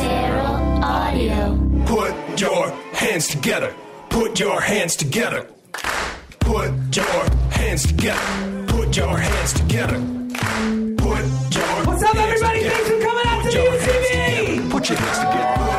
[0.00, 1.58] Feral Audio.
[1.86, 3.74] Put your hands together.
[4.10, 5.46] Put your hands together.
[6.40, 8.64] Put your hands together.
[8.68, 9.98] Put your hands together.
[10.96, 11.24] Put
[11.54, 12.58] your What's up, hands everybody?
[12.60, 12.74] together.
[12.74, 14.46] Thanks for coming out Put to the UCB.
[14.56, 14.70] together.
[14.70, 15.73] Put your hands together.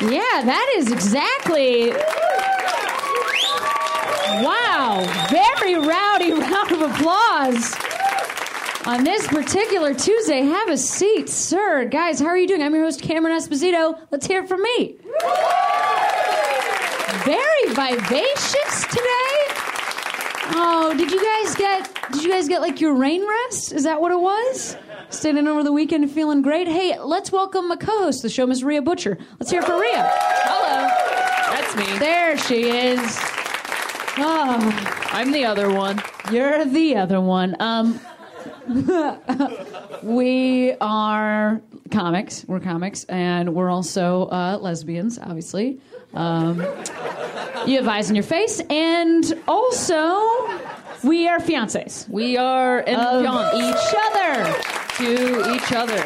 [0.00, 1.90] Yeah, that is exactly.
[4.44, 7.74] Wow, very rowdy round of applause
[8.86, 10.42] on this particular Tuesday.
[10.42, 11.84] Have a seat, sir.
[11.86, 12.62] Guys, how are you doing?
[12.62, 13.98] I'm your host, Cameron Esposito.
[14.12, 14.98] Let's hear it from me.
[17.24, 18.67] Very vivacious.
[20.50, 23.72] Oh, did you guys get did you guys get like your rain rest?
[23.72, 24.76] Is that what it was?
[25.10, 26.68] Staying in over the weekend feeling great.
[26.68, 29.18] Hey, let's welcome my co-host of the show, Miss Rhea Butcher.
[29.38, 30.10] Let's hear for Rhea.
[30.10, 30.88] Hello.
[31.54, 31.98] That's me.
[31.98, 33.00] There she is.
[34.20, 36.02] Oh, I'm the other one.
[36.32, 37.56] you're the other one.
[37.60, 38.00] Um,
[40.02, 42.44] we are comics.
[42.46, 45.80] We're comics, and we're also uh, lesbians, obviously.
[46.14, 46.60] Um,
[47.66, 50.48] you have eyes in your face, and also
[51.04, 54.62] we are fiancés We are of each other.
[54.96, 56.04] to each other.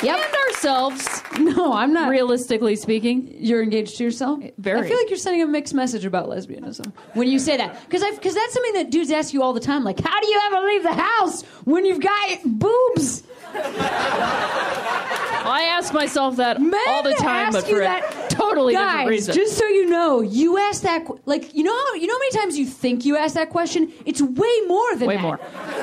[0.00, 0.16] Yep.
[0.16, 2.08] And ourselves, No, I'm not.
[2.08, 3.34] realistically speaking.
[3.36, 4.40] You're engaged to yourself.
[4.58, 4.78] Very.
[4.80, 8.04] I feel like you're sending a mixed message about lesbianism when you say that, because
[8.14, 9.82] because that's something that dudes ask you all the time.
[9.82, 13.24] Like, how do you ever leave the house when you've got boobs?
[15.50, 19.08] I ask myself that Men all the time, but for that- a totally different Guys,
[19.08, 19.34] reason.
[19.34, 22.32] just so you know, you ask that like you know how you know how many
[22.32, 23.90] times you think you ask that question.
[24.04, 25.22] It's way more than Way that.
[25.22, 25.40] more.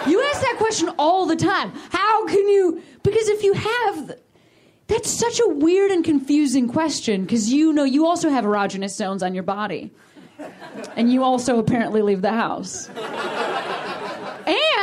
[0.08, 1.72] You ask that question all the time.
[1.90, 2.82] How can you?
[3.04, 4.16] Because if you have.
[4.88, 9.24] That's such a weird and confusing question because you know you also have erogenous zones
[9.24, 9.90] on your body.
[10.96, 12.88] And you also apparently leave the house.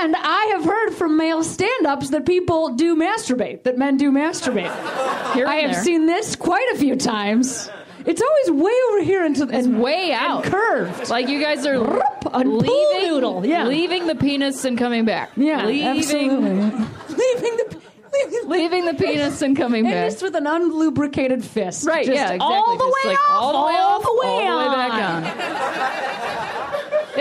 [0.03, 4.11] And I have heard from male stand ups that people do masturbate, that men do
[4.11, 4.69] masturbate.
[4.71, 5.85] I have there.
[5.85, 7.71] seen this quite a few times.
[8.05, 10.43] It's always way over here into It's and way out.
[10.43, 11.09] curved.
[11.09, 13.65] Like you guys are Rup, a pool leaving, noodle, yeah.
[13.69, 15.31] leaving the penis and coming back.
[15.37, 16.49] Yeah, leaving, absolutely.
[17.09, 17.81] leaving the
[18.13, 20.11] leaving, leaving the penis and coming and back.
[20.11, 21.87] just with an unlubricated fist.
[21.87, 22.41] Right, Just yeah, exactly.
[22.57, 24.69] All the Just way like off, all the way all off, the way all the
[24.69, 24.93] way back
[26.27, 26.32] on.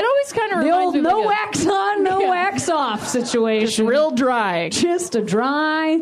[0.01, 2.19] It always kind of The reminds old me of no like a- wax on, no
[2.21, 2.29] Yeah.
[2.29, 3.85] wax off situation.
[3.85, 4.69] Just real dry.
[4.69, 6.01] just a dry,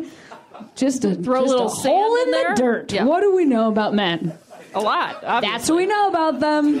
[0.74, 2.54] just a Throw a just little a hole in, in the there.
[2.54, 2.92] dirt.
[2.92, 3.04] Yeah.
[3.04, 4.32] What do we know about men?
[4.74, 5.20] A lot.
[5.22, 6.74] That's what we know about them.
[6.74, 6.78] You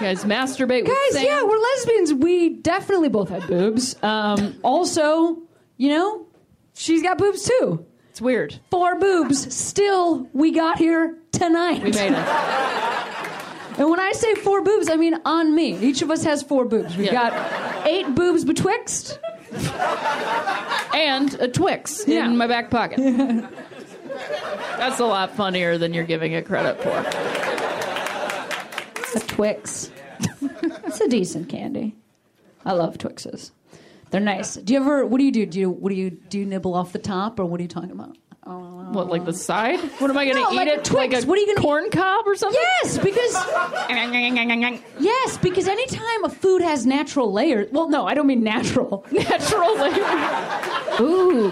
[0.00, 2.14] guys masturbate Guys, yeah, we're lesbians.
[2.14, 3.94] We definitely both have boobs.
[4.02, 5.36] Um, also,
[5.76, 6.26] you know,
[6.74, 7.84] she's got boobs too.
[8.10, 8.58] It's weird.
[8.70, 9.54] Four boobs.
[9.54, 11.82] Still, we got here tonight.
[11.82, 12.26] We made it.
[13.78, 15.76] And when I say four boobs, I mean on me.
[15.78, 16.96] Each of us has four boobs.
[16.96, 17.30] We've Yeah.
[17.30, 19.18] got eight boobs betwixt.
[20.94, 22.26] and a Twix Yeah.
[22.26, 22.98] in my back pocket.
[24.78, 26.90] That's a lot funnier than you're giving it credit for.
[29.16, 29.90] A Twix.
[30.42, 31.96] it's a decent candy.
[32.64, 33.52] I love Twixes.
[34.10, 34.54] They're nice.
[34.56, 35.06] Do you ever?
[35.06, 35.46] What do you do?
[35.46, 36.38] Do you what do you do?
[36.40, 38.16] You nibble off the top, or what are you talking about?
[38.48, 39.78] What, like the side?
[39.98, 40.84] What am I going to No, eat like a it?
[40.84, 41.12] Twix.
[41.14, 42.58] Like a What are you gonna- corn cob or something?
[42.82, 43.34] Yes, because
[44.98, 47.70] yes, because anytime a food has natural layers.
[47.70, 49.04] Well, no, I don't mean natural.
[49.12, 51.00] Natural layer.
[51.00, 51.50] Ooh.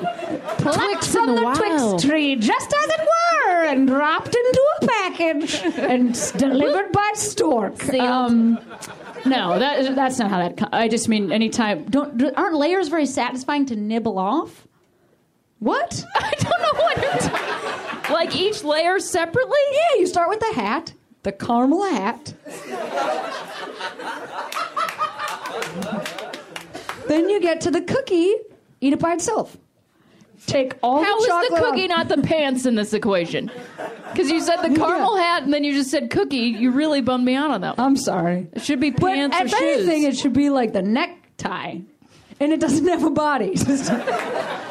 [0.59, 1.59] Plucked Twix from in the, the wild.
[2.01, 7.13] Twix tree, just as it were, and dropped into a package and s- delivered by
[7.15, 7.87] stork.
[7.95, 8.59] Um,
[9.25, 10.57] no, that, that's not how that.
[10.57, 11.85] co- I just mean anytime.
[11.85, 14.66] Don't aren't layers very satisfying to nibble off?
[15.59, 16.05] What?
[16.17, 19.59] I don't know what you're talking Like each layer separately?
[19.73, 22.35] Yeah, you start with the hat, the caramel hat.
[27.09, 28.35] then you get to the cookie,
[28.81, 29.57] eat it by itself.
[30.47, 31.89] Take all How the is chocolate the cookie off.
[31.89, 33.51] not the pants in this equation?
[34.13, 36.37] Because you said the caramel hat and then you just said cookie.
[36.37, 37.87] You really bummed me out on that one.
[37.87, 38.47] I'm sorry.
[38.53, 41.79] It should be But pants or if anything, it should be like the necktie.
[42.39, 43.57] And it doesn't have a body.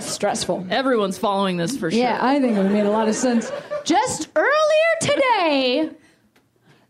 [0.00, 0.66] Stressful.
[0.70, 2.00] Everyone's following this for sure.
[2.00, 3.50] Yeah, I think it made a lot of sense.
[3.84, 4.50] Just earlier
[5.00, 5.90] today,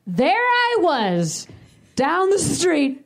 [0.07, 1.47] there I was
[1.97, 3.05] down the street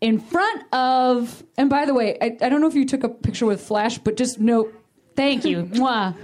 [0.00, 1.42] in front of.
[1.56, 3.98] And by the way, I, I don't know if you took a picture with flash,
[3.98, 4.74] but just note,
[5.14, 5.64] thank you.
[5.64, 6.14] Mwah.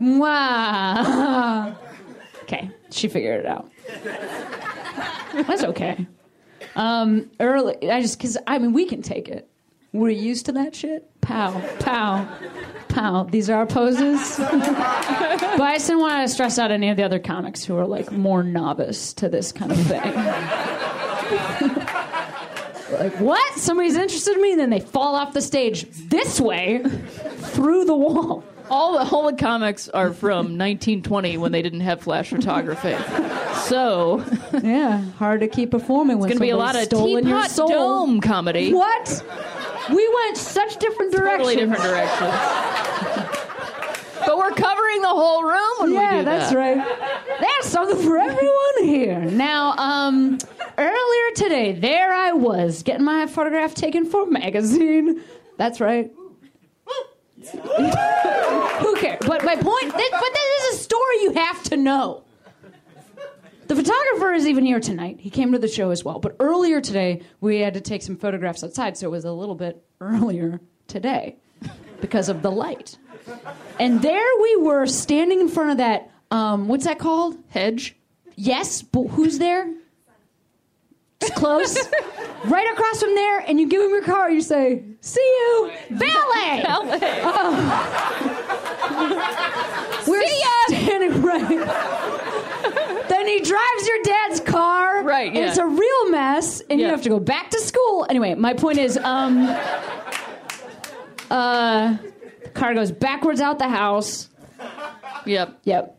[0.00, 1.76] Mwah.
[2.42, 3.70] Okay, she figured it out.
[5.46, 6.06] That's okay.
[6.76, 9.48] Um, early, I just because I mean we can take it.
[9.92, 11.08] We're used to that shit.
[11.20, 12.28] Pow, pow,
[12.88, 13.24] pow.
[13.24, 14.40] These are our poses.
[15.56, 17.86] But I just didn't want to stress out any of the other comics who are
[17.86, 20.02] like more novice to this kind of thing.
[22.92, 23.54] like, what?
[23.54, 27.96] Somebody's interested in me, and then they fall off the stage this way through the
[27.96, 28.44] wall.
[28.68, 32.96] All the the comics are from 1920 when they didn't have flash photography.
[33.62, 34.24] So
[34.62, 37.38] Yeah, hard to keep performing when it's going to be a lot of stolen your
[37.38, 37.68] teapot soul.
[37.68, 38.74] dome comedy.
[38.74, 39.24] What?
[39.90, 41.38] We went such different directions.
[41.38, 42.32] Totally different directions.
[44.26, 46.58] but we're covering the whole room when we Yeah, do that's that.
[46.58, 47.38] right.
[47.40, 49.20] There's something for everyone here.
[49.24, 50.38] Now, um,
[50.78, 55.22] earlier today, there I was getting my photograph taken for a magazine.
[55.56, 56.10] That's right.
[57.52, 59.18] Who cares?
[59.26, 62.24] But my point, this, but this is a story you have to know.
[63.66, 65.18] The photographer is even here tonight.
[65.18, 66.20] He came to the show as well.
[66.20, 69.56] But earlier today, we had to take some photographs outside, so it was a little
[69.56, 71.36] bit earlier today
[72.00, 72.96] because of the light.
[73.80, 77.36] And there we were standing in front of that, um, what's that called?
[77.48, 77.96] Hedge.
[78.36, 79.72] Yes, but who's there?
[81.20, 81.76] It's close.
[82.44, 86.64] right across from there, and you give him your car, you say, See you, valet!
[90.06, 90.22] We're
[90.68, 92.15] standing right.
[93.26, 95.02] Then he drives your dad's car.
[95.02, 95.48] Right, and yeah.
[95.48, 98.06] It's a real mess, and you have to go back to school.
[98.08, 99.48] Anyway, my point is, um,
[101.30, 101.96] uh,
[102.42, 104.28] the car goes backwards out the house.
[105.24, 105.60] Yep.
[105.64, 105.92] Yep.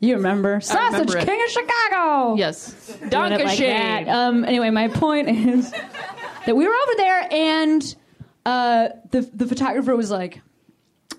[0.00, 1.24] You remember Sausage remember.
[1.24, 2.34] King of Chicago?
[2.36, 2.96] Yes.
[3.08, 4.08] Donkey like that.
[4.08, 7.96] Um, anyway, my point is that we were over there, and
[8.44, 10.40] uh, the the photographer was like,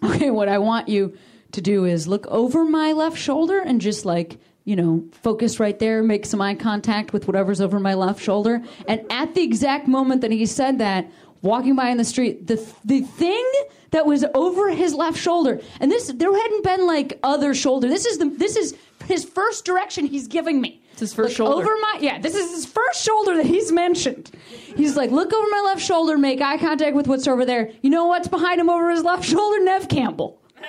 [0.04, 1.18] "Okay, what I want you
[1.54, 5.80] to do is look over my left shoulder and just like." You know, focus right
[5.80, 8.62] there, make some eye contact with whatever's over my left shoulder.
[8.86, 11.10] And at the exact moment that he said that,
[11.42, 13.50] walking by in the street, the the thing
[13.92, 17.88] that was over his left shoulder, and this there hadn't been like other shoulder.
[17.88, 18.75] This is the this is
[19.06, 20.81] his first direction he's giving me.
[20.92, 21.64] It's his first Look shoulder.
[21.64, 24.31] Over my yeah, this is his first shoulder that he's mentioned.
[24.75, 27.72] He's like, look over my left shoulder, make eye contact with what's over there.
[27.81, 29.64] You know what's behind him over his left shoulder?
[29.64, 30.42] Neve Campbell.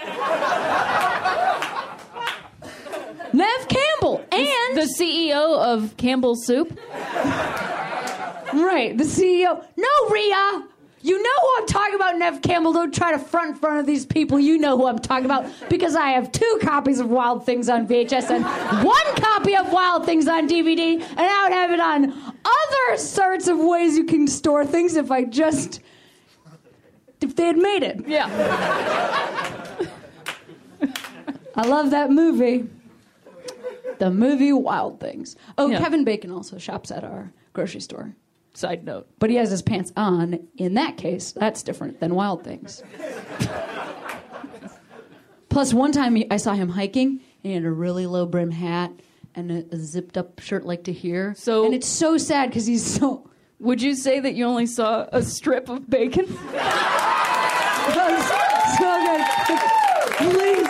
[3.33, 3.88] Neve Campbell
[4.39, 6.69] and the CEO of Campbell's Soup.
[8.53, 9.65] right the CEO.
[9.77, 10.65] No, Rhea.
[11.01, 12.73] You know who I'm talking about, Neve Campbell.
[12.73, 14.41] Don't try to front in front of these people.
[14.41, 17.87] You know who I'm talking about because I have two copies of Wild Things on
[17.87, 18.45] VHS and
[18.85, 22.13] one copy of Wild Things on DVD, and I would have it on
[22.45, 25.81] other sorts of ways you can store things if I just
[27.21, 28.07] if they had made it.
[28.07, 28.29] Yeah.
[31.55, 32.69] I love that movie.
[33.99, 35.37] The movie Wild Things.
[35.57, 35.79] Oh, Yeah.
[35.81, 38.15] Kevin Bacon also shops at our grocery store.
[38.55, 39.07] Side note.
[39.19, 40.41] But he has his pants on.
[40.57, 42.83] In that case, that's different than Wild Things.
[45.49, 48.51] Plus, one time he- I saw him hiking, and he had a really low brim
[48.51, 48.93] hat
[49.35, 51.35] and a, a zipped up shirt like to here.
[51.37, 53.29] So- and it's so sad because he's so.
[53.61, 56.27] Would you say that you only saw a strip of bacon?
[57.89, 59.25] So good.
[60.19, 60.67] Please,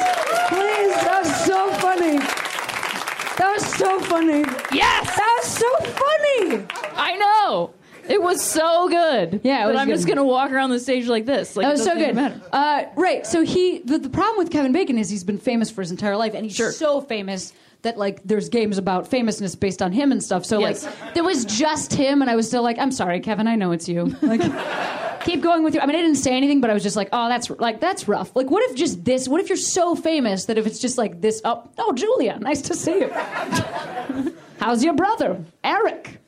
[1.04, 2.16] that was so funny.
[2.18, 4.40] That was so funny.
[4.72, 5.16] Yes!
[5.16, 6.66] That was so funny.
[6.96, 7.74] I know.
[8.08, 9.42] It was so good.
[9.44, 11.56] Yeah, it but I'm just gonna walk around the stage like this.
[11.56, 12.42] Like That it was so good.
[12.52, 13.26] Uh, right.
[13.26, 16.16] So he the, the problem with Kevin Bacon is he's been famous for his entire
[16.16, 16.72] life, and he's Sure.
[16.72, 20.44] so famous that like there's games about famousness based on him and stuff.
[20.46, 20.84] So Yes.
[20.86, 23.72] like there was just him, and I was still like, I'm sorry, Kevin, I know
[23.72, 24.06] it's you.
[24.22, 24.40] Like.
[25.28, 25.80] Keep going with you.
[25.80, 28.08] I mean, I didn't say anything, but I was just like, "Oh, that's like that's
[28.08, 29.28] rough." Like, what if just this?
[29.28, 31.42] What if you're so famous that if it's just like this?
[31.44, 33.10] Oh, oh, Julia, nice to see you.
[34.58, 36.18] How's your brother, Eric?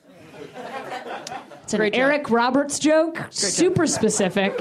[1.62, 1.96] It's an Great.
[1.96, 3.26] Eric Roberts joke.
[3.30, 4.60] Super specific.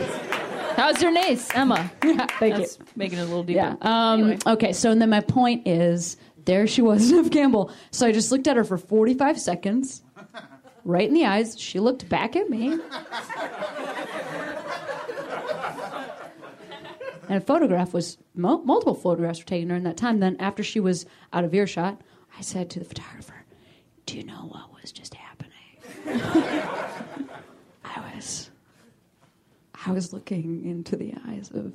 [0.76, 1.92] How's your niece, Emma?
[2.06, 2.68] Yeah, thank you.
[2.96, 3.58] Making it a little deeper.
[3.58, 3.76] Yeah.
[3.82, 4.38] Um, Anyway.
[4.48, 6.16] Okay, so and then my point is
[6.46, 7.72] there she was, Neve Campbell.
[7.92, 10.02] So I just looked at her for 45 seconds,
[10.86, 11.60] right in the eyes.
[11.60, 12.80] She looked back at me.
[17.30, 20.20] And a photograph was, mo- multiple photographs were taken during that time.
[20.20, 22.02] Then, after she was out of earshot,
[22.36, 23.46] I said to the photographer,
[24.08, 25.52] Do you know what was just happening?
[27.86, 28.50] I was,
[29.86, 31.72] I was looking into the eyes of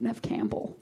[0.00, 0.74] Neve Campbell.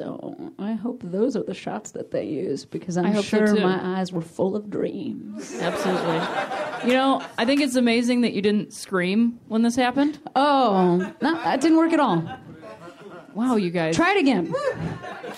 [0.00, 3.36] So I hope those are the shots that they use because I'm I hope so,
[3.44, 5.60] sure my eyes were full of dreams.
[5.60, 6.88] Absolutely.
[6.88, 10.18] You know, I think it's amazing that you didn't scream when this happened.
[10.34, 12.26] Oh, no, that didn't work at all.
[13.34, 13.94] Wow, you guys.
[13.94, 14.54] Try it again.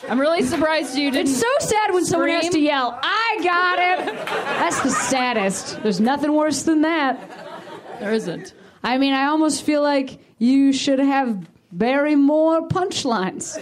[0.09, 1.29] I'm really surprised you didn't.
[1.29, 4.15] It's so sad when someone has to yell, I got it.
[4.27, 5.83] That's the saddest.
[5.83, 7.19] There's nothing worse than that.
[7.99, 8.55] there isn't.
[8.85, 13.59] I mean, I almost feel like you should have very more punchlines.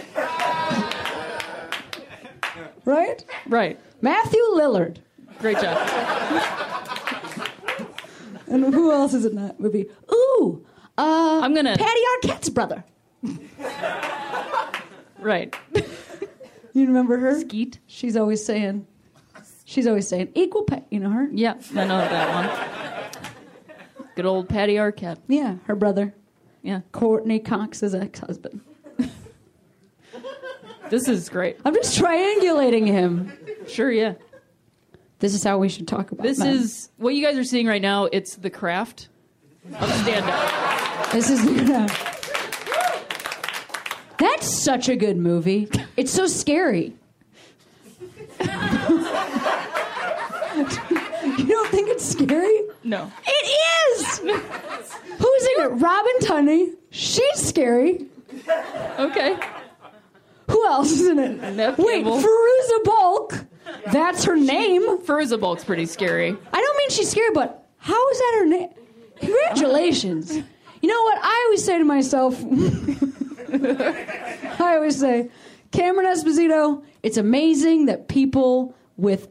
[2.85, 3.23] right?
[3.47, 3.79] Right.
[4.01, 4.97] Matthew Lillard.
[5.39, 5.77] Great job.
[8.47, 9.85] And who else is in that movie?
[10.11, 10.65] Ooh,
[10.97, 11.77] uh, I'm gonna.
[11.77, 12.83] Patty Arquette's brother.
[15.19, 15.55] Right.
[16.73, 17.39] You remember her?
[17.39, 17.79] Skeet.
[17.87, 18.87] She's always saying,
[19.65, 20.83] she's always saying equal pay.
[20.89, 21.29] You know her?
[21.31, 23.11] Yeah, I know that
[23.93, 24.07] one.
[24.15, 25.19] Good old Patty Arquette.
[25.27, 26.13] Yeah, her brother,
[26.61, 26.81] Yeah.
[26.91, 28.61] Courteney Cox's ex-husband.
[30.89, 31.57] This is great.
[31.63, 33.31] I'm just triangulating him.
[33.65, 34.15] Sure, yeah.
[35.19, 36.53] This is how we should talk about This men.
[36.53, 38.05] is what you guys are seeing right now.
[38.11, 39.07] It's the craft
[39.73, 41.11] of stand up.
[41.13, 41.45] This is.
[44.17, 45.69] That's such a good movie.
[45.95, 46.93] It's so scary.
[48.41, 48.47] you
[51.47, 52.61] don't think scary?
[52.83, 53.11] No.
[53.25, 54.17] It is.
[54.19, 55.81] Who's in it?
[55.81, 56.73] Robin Tunney.
[56.89, 58.05] She's scary.
[58.99, 59.37] Okay.
[60.49, 61.41] Who else is in it?
[61.55, 62.21] Neve Wait, Campbell.
[62.21, 63.45] Fairuza Balk.
[63.91, 64.81] That's her name.
[64.99, 66.35] Fairuza Bulk's pretty scary.
[66.53, 68.69] I don't mean she's scary, but how is that her name?
[69.19, 70.35] Congratulations.
[70.35, 71.19] You know what?
[71.21, 72.43] I always say to myself,
[74.59, 75.29] I always say,
[75.71, 79.29] Cameron Esposito, it's amazing that people with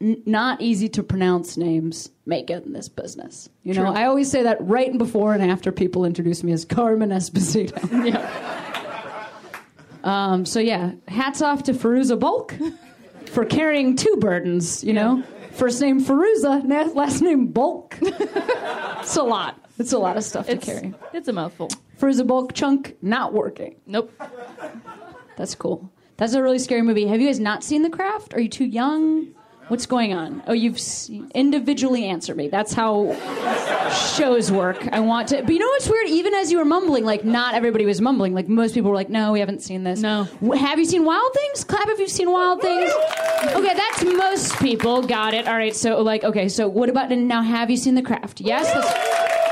[0.00, 3.48] n- not easy to pronounce names make it in this business.
[3.62, 3.94] You know, True.
[3.94, 7.76] I always say that right before and after people introduce me as Carmen Esposito.
[8.10, 9.32] Yeah.
[10.04, 12.54] Um, so yeah, hats off to Fairuza Bulk
[13.26, 14.84] for carrying two burdens.
[14.84, 17.96] You know, first name Fairuza, last name Bulk.
[18.00, 19.60] it's a lot.
[19.78, 20.94] It's a lot of stuff It's, to carry.
[21.12, 21.68] it's a mouthful.
[22.00, 23.76] Fairuza Bulk chunk not working.
[23.86, 24.12] Nope.
[25.36, 25.90] That's cool.
[26.18, 27.06] That's a really scary movie.
[27.08, 28.32] Have you guys not seen The Craft?
[28.34, 29.34] Are you too young?
[29.68, 30.44] What's going on?
[30.46, 30.78] Oh, you've
[31.34, 32.46] individually answered me.
[32.46, 33.16] That's how
[34.16, 34.88] shows work.
[34.92, 36.06] I want to, but you know what's weird?
[36.08, 38.32] Even as you were mumbling, like not everybody was mumbling.
[38.32, 40.24] Like most people were like, "No, we haven't seen this." No.
[40.56, 41.64] Have you seen Wild Things?
[41.64, 42.92] Clap if you've seen Wild Things.
[43.46, 45.02] Okay, that's most people.
[45.02, 45.48] Got it.
[45.48, 45.74] All right.
[45.74, 46.48] So like, okay.
[46.48, 47.42] So what about now?
[47.42, 48.40] Have you seen The Craft?
[48.40, 48.72] Yes.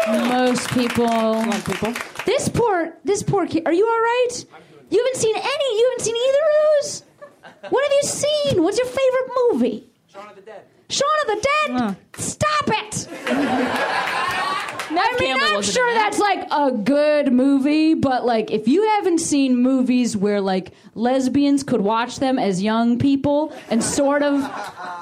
[0.06, 1.42] Most people.
[1.62, 1.92] people.
[2.25, 3.64] This poor, this poor kid.
[3.66, 4.44] Are you all right?
[4.90, 5.78] You haven't seen any.
[5.78, 7.04] You haven't seen either of those.
[7.71, 8.62] What have you seen?
[8.62, 9.88] What's your favorite movie?
[10.14, 10.62] Shaun of the Dead.
[10.90, 11.97] Shaun of the Dead.
[12.14, 13.09] Stop it.
[14.97, 16.12] I mean, Campbell I'm wasn't sure in that.
[16.12, 21.64] that's like a good movie, but like if you haven't seen movies where like lesbians
[21.64, 24.35] could watch them as young people and sort of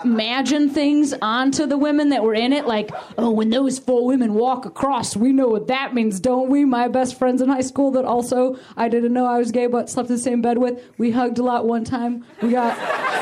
[0.02, 4.32] imagine things onto the women that were in it, like, oh, when those four women
[4.32, 6.64] walk across, we know what that means, don't we?
[6.64, 9.90] My best friends in high school that also I didn't know I was gay but
[9.90, 12.24] slept in the same bed with, we hugged a lot one time.
[12.40, 12.78] We got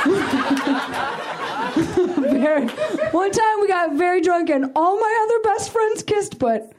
[2.30, 2.66] very,
[3.12, 6.72] one time we got very drunk and all my other best friends kissed, but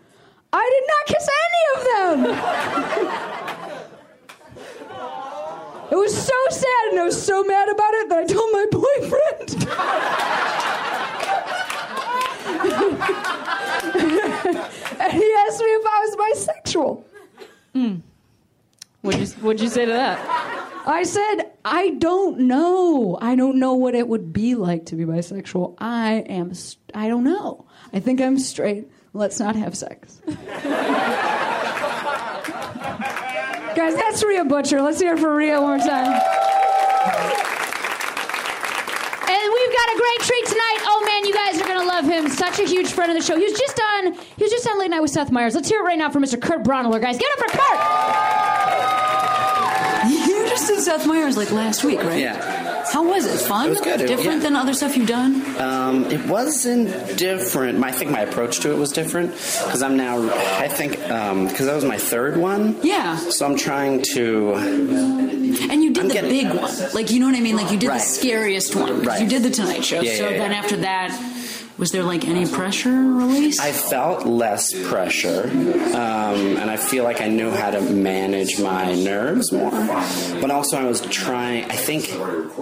[0.53, 2.25] I did not kiss any of them.
[5.91, 8.65] It was so sad and I was so mad about it that I told my
[8.71, 9.67] boyfriend.
[15.01, 17.03] and he asked me if I was bisexual.
[17.73, 17.95] Hmm.
[19.01, 20.19] What'd you, what'd you say to that?
[20.85, 23.17] I said, I don't know.
[23.21, 25.75] I don't know what it would be like to be bisexual.
[25.79, 26.53] I am,
[26.93, 27.65] I don't know.
[27.93, 28.87] I think I'm straight.
[29.13, 30.21] Let's not have sex.
[33.75, 34.81] Guys, that's Rhea Butcher.
[34.81, 36.11] Let's hear it for Rhea one more time.
[39.27, 40.79] And we've got a great treat tonight.
[40.83, 42.29] Oh man, you guys are gonna love him.
[42.29, 43.37] Such a huge friend of the show.
[43.37, 44.13] He was just on.
[44.13, 45.55] He was just on Late Night with Seth Meyers.
[45.55, 46.39] Let's hear it right now for Mr.
[46.39, 47.17] Kurt Braunohler, guys.
[47.17, 48.60] Get up for Kurt.
[50.61, 52.19] Just did Seth Meyers like last week, right?
[52.19, 52.85] Yeah.
[52.91, 53.39] How was it?
[53.47, 53.65] Fun?
[53.67, 53.97] It was good.
[53.99, 54.49] Different yeah.
[54.49, 55.43] than other stuff you've done?
[55.59, 57.83] Um, it wasn't different.
[57.83, 60.21] I think my approach to it was different because I'm now.
[60.59, 62.77] I think because that was my third one.
[62.83, 63.17] Yeah.
[63.17, 64.53] So I'm trying to.
[64.55, 66.71] And you did I'm the getting- big one.
[66.93, 67.55] Like, you know what I mean?
[67.55, 67.99] Like, you did Right.
[67.99, 69.01] the scariest one.
[69.03, 69.21] Right.
[69.21, 70.01] You did the Tonight Show.
[70.01, 71.11] Yeah, so yeah, then after that,
[71.81, 73.59] was there like any pressure release?
[73.59, 78.93] I felt less pressure, um, and I feel like I knew how to manage my
[78.93, 79.71] nerves more.
[79.71, 81.65] But also, I was trying.
[81.71, 82.15] I think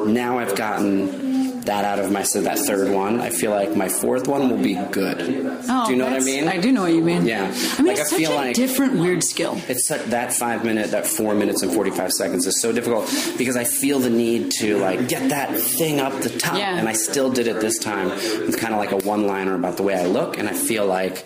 [0.07, 1.28] now I've gotten
[1.66, 3.20] that out of my so that third one.
[3.22, 5.18] I feel like my fourth one will be good.
[5.70, 6.48] oh, do you know what I mean?
[6.48, 7.25] I do know what you mean.
[7.25, 7.44] Yeah.
[7.78, 9.60] I mean, Like, it's I such a like- different weird skill.
[9.68, 13.06] It's such, that five minute, that four minutes and forty five seconds is so difficult
[13.38, 16.78] because I feel the need to like get that thing up the top, Yeah.
[16.78, 19.78] and I still did it this time with kind of like a one liner about
[19.78, 21.25] the way I look, and I feel like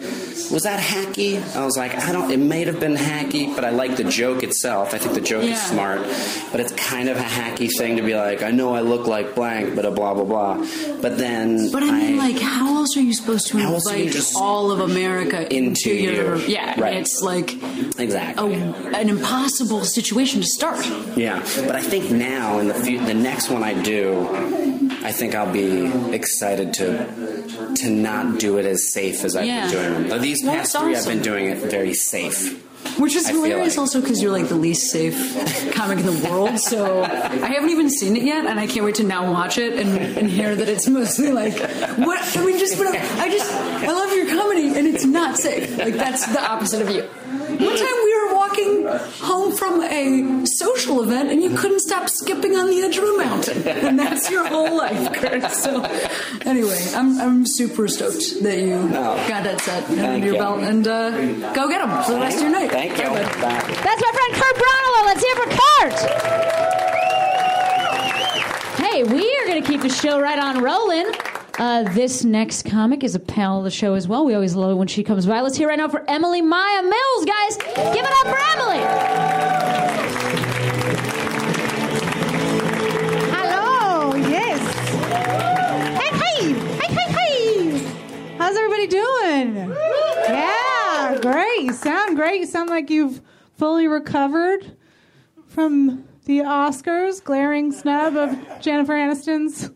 [0.52, 1.42] was that hacky?
[1.56, 2.30] I was like, I don't.
[2.32, 4.94] It may have been hacky, but I like the joke itself.
[4.94, 5.54] I think the joke Yeah.
[5.54, 6.02] is smart,
[6.52, 9.36] but it's kind of a hacky thing to be like, I know I look like
[9.36, 10.68] blank, but a blah blah blah blah.
[11.02, 13.98] But then But I mean, like, how else are you supposed to How else do
[13.98, 16.36] you invite all of America Into your?
[16.38, 16.46] you.
[16.48, 16.96] Yeah, Right.
[16.98, 17.54] it's like
[18.00, 18.54] exactly.
[18.56, 18.58] a,
[19.02, 20.86] an impossible situation to start.
[21.18, 24.28] Yeah, but I think now in the few, the next one I do,
[25.04, 27.34] I think I'll be excited to
[27.76, 29.62] to not do it as safe as I've Yeah.
[29.70, 30.22] been doing them.
[30.22, 32.62] These past three, I've been doing it very safe.
[32.98, 35.16] Which is I hilarious like- also because you're like the least safe
[35.74, 36.60] comic in the world.
[36.60, 39.74] So I haven't even seen it yet, and I can't wait to now watch it
[39.74, 41.58] and, and hear that it's mostly like
[41.98, 42.60] what I mean.
[42.60, 45.78] Just what I just I love your comedy, and it's not safe.
[45.78, 47.04] Like that's the opposite of you.
[47.04, 48.86] One time we were walking
[49.26, 53.18] home from a social event, and you couldn't stop skipping on the edge of a
[53.18, 55.52] mountain, and that's your whole life, Kurt.
[55.52, 55.84] So
[56.46, 60.40] anyway, I'm I'm super stoked that you got that set under Thank your you.
[60.40, 61.10] belt, and uh,
[61.54, 62.70] go get them for the rest of your night.
[62.72, 63.06] Thank you.
[63.06, 63.64] Bye-bye.
[63.84, 65.06] That's my friend Kurt Braunohler.
[65.06, 65.98] Let's hear it for Kurt.
[68.92, 71.12] Hey, we are going to keep the show right on rolling.
[71.60, 74.26] Uh, this next comic is a pal of the show as well.
[74.26, 75.42] We always love it when she comes by.
[75.42, 77.58] Let's hear right now for Emily Maya Mills, guys.
[77.94, 78.80] Give it up for Emily.
[83.32, 84.60] Hello, yes.
[86.00, 88.36] Hey, hey, hey, hey, hey.
[88.40, 89.56] How's everybody doing?
[90.28, 91.62] Yeah, great.
[91.62, 92.40] You sound great.
[92.40, 93.22] You sound like you've
[93.58, 94.76] fully recovered
[95.48, 99.70] from the Oscars glaring snub of Jennifer Aniston's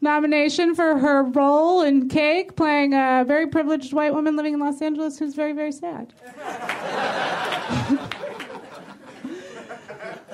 [0.00, 4.80] nomination for her role in Cake, playing a very privileged white woman living in Los
[4.82, 6.12] Angeles who's very, very sad.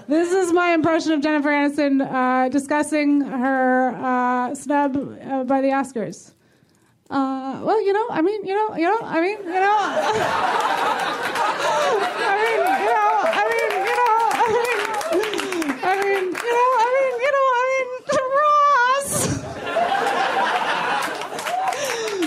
[0.09, 5.69] This is my impression of Jennifer Aniston uh, discussing her uh, snub uh, by the
[5.69, 6.33] Oscars.
[7.09, 9.77] Uh, well, you know, I mean, you know, you know, I mean, you know,
[12.29, 14.81] I mean, you know, I mean, you know, I mean,
[15.83, 17.89] I mean, you know, I mean, you know, I mean,
[18.37, 19.11] Ross.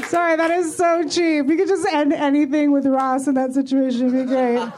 [0.07, 1.47] Sorry, that is so cheap.
[1.47, 4.07] You could just end anything with Ross in that situation.
[4.07, 4.69] It'd be great.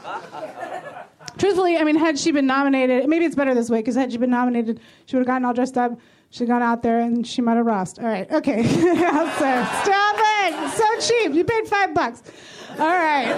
[1.38, 4.18] Truthfully, I mean, had she been nominated, maybe it's better this way because had she
[4.18, 5.98] been nominated, she would have gotten all dressed up.
[6.30, 8.00] She'd gone out there and she might have rossed.
[8.00, 8.62] All right, okay.
[8.66, 10.70] stop it.
[10.72, 11.32] So cheap.
[11.34, 12.22] You paid five bucks.
[12.78, 13.34] All right.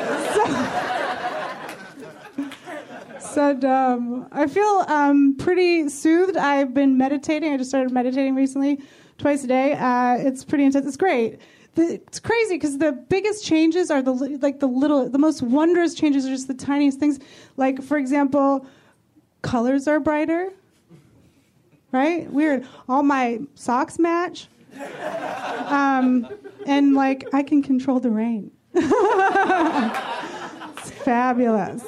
[3.18, 4.28] So, so dumb.
[4.32, 6.36] I feel um, pretty soothed.
[6.36, 7.52] I've been meditating.
[7.52, 8.80] I just started meditating recently,
[9.18, 9.74] twice a day.
[9.74, 10.86] Uh, it's pretty intense.
[10.86, 11.38] It's great.
[11.74, 15.94] The, it's crazy because the biggest changes are the like the little, the most wondrous
[15.94, 17.20] changes are just the tiniest things.
[17.56, 18.66] Like for example,
[19.42, 20.52] colors are brighter.
[21.92, 22.30] Right?
[22.30, 22.66] Weird.
[22.88, 24.48] All my socks match.
[25.66, 26.28] Um,
[26.66, 28.50] and like I can control the rain.
[28.74, 28.90] it's
[31.02, 31.84] fabulous.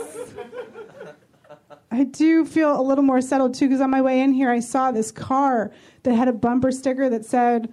[1.92, 4.60] I do feel a little more settled too because on my way in here I
[4.60, 5.70] saw this car
[6.04, 7.72] that had a bumper sticker that said,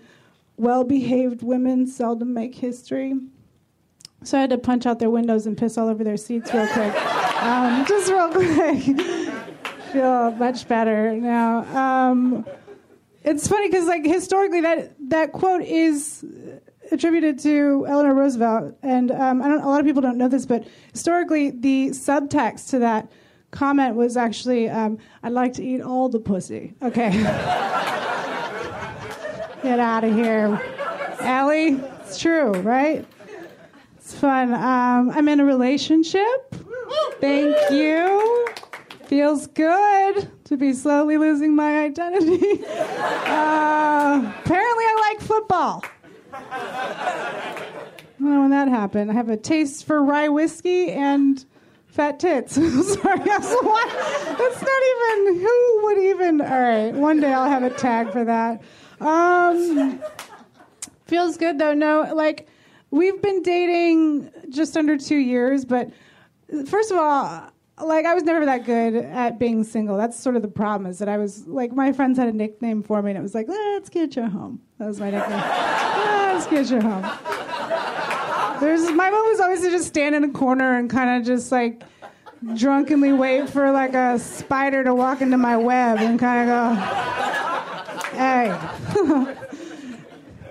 [0.59, 3.15] Well behaved women seldom make history.
[4.23, 6.67] So I had to punch out their windows and piss all over their seats real
[6.67, 6.93] quick.
[7.41, 8.83] Um, just real quick.
[9.93, 11.59] feel much better now.
[11.75, 12.45] Um,
[13.23, 16.25] it's funny because like historically that that quote is
[16.91, 19.61] attributed to Eleanor Roosevelt, and um, I don't.
[19.61, 23.09] A lot of people don't know this, but historically the subtext to that
[23.51, 27.09] comment was actually, um, "I'd like to eat all the pussy." Okay,
[29.61, 30.61] get out of here,
[31.21, 31.73] Allie.
[32.01, 33.05] It's true, right?
[33.97, 34.53] It's fun.
[34.53, 36.55] Um, I'm in a relationship.
[37.19, 38.47] Thank you.
[39.05, 42.63] Feels good to be slowly losing my identity.
[43.29, 45.83] Uh, apparently, I like football.
[48.17, 49.11] When that happened.
[49.11, 51.45] I have a taste for rye whiskey and
[51.87, 52.53] fat tits.
[52.55, 53.89] Sorry, that's what?
[54.37, 55.41] That's not even.
[55.41, 56.41] Who would even?
[56.41, 58.61] All right, one day I'll have a tag for that.
[59.01, 60.01] Um,
[61.05, 61.73] feels good though.
[61.73, 62.47] No, like
[62.91, 65.89] we've been dating just under two years, but
[66.67, 69.97] first of all, like I was never that good at being single.
[69.97, 70.89] That's sort of the problem.
[70.89, 73.33] Is that I was like my friends had a nickname for me, and it was
[73.35, 75.39] like, "Let's get you home." That was my nickname.
[75.39, 77.03] Let's get you home.
[78.59, 81.51] There's my mom was always to just stand in a corner and kind of just
[81.51, 81.83] like
[82.55, 87.48] drunkenly wait for like a spider to walk into my web and kind of go,
[88.13, 88.55] "Hey."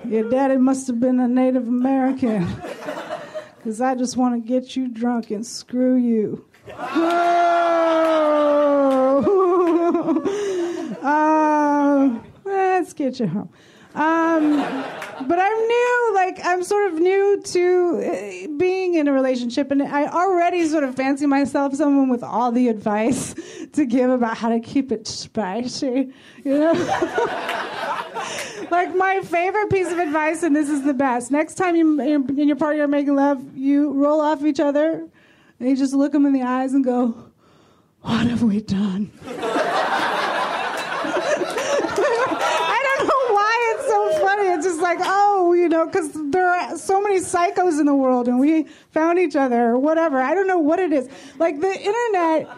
[0.08, 2.48] Your daddy must have been a Native American.
[3.56, 6.46] Because I just want to get you drunk and screw you.
[6.68, 7.28] Oh.
[11.02, 13.50] uh, let's get you home.
[13.98, 14.56] Um,
[15.26, 16.12] but I'm new.
[16.14, 20.84] Like I'm sort of new to uh, being in a relationship, and I already sort
[20.84, 23.34] of fancy myself someone with all the advice
[23.72, 26.12] to give about how to keep it spicy.
[26.44, 26.72] You know.
[28.70, 31.30] like my favorite piece of advice, and this is the best.
[31.30, 35.08] Next time you in your partner are making love, you roll off each other,
[35.58, 37.14] and you just look them in the eyes and go,
[38.02, 39.10] "What have we done?"
[42.70, 44.08] I don't know why it's so
[44.80, 48.64] like, oh, you know, because there are so many psychos in the world, and we
[48.90, 50.20] found each other or whatever.
[50.20, 51.08] I don't know what it is.
[51.38, 52.48] Like the internet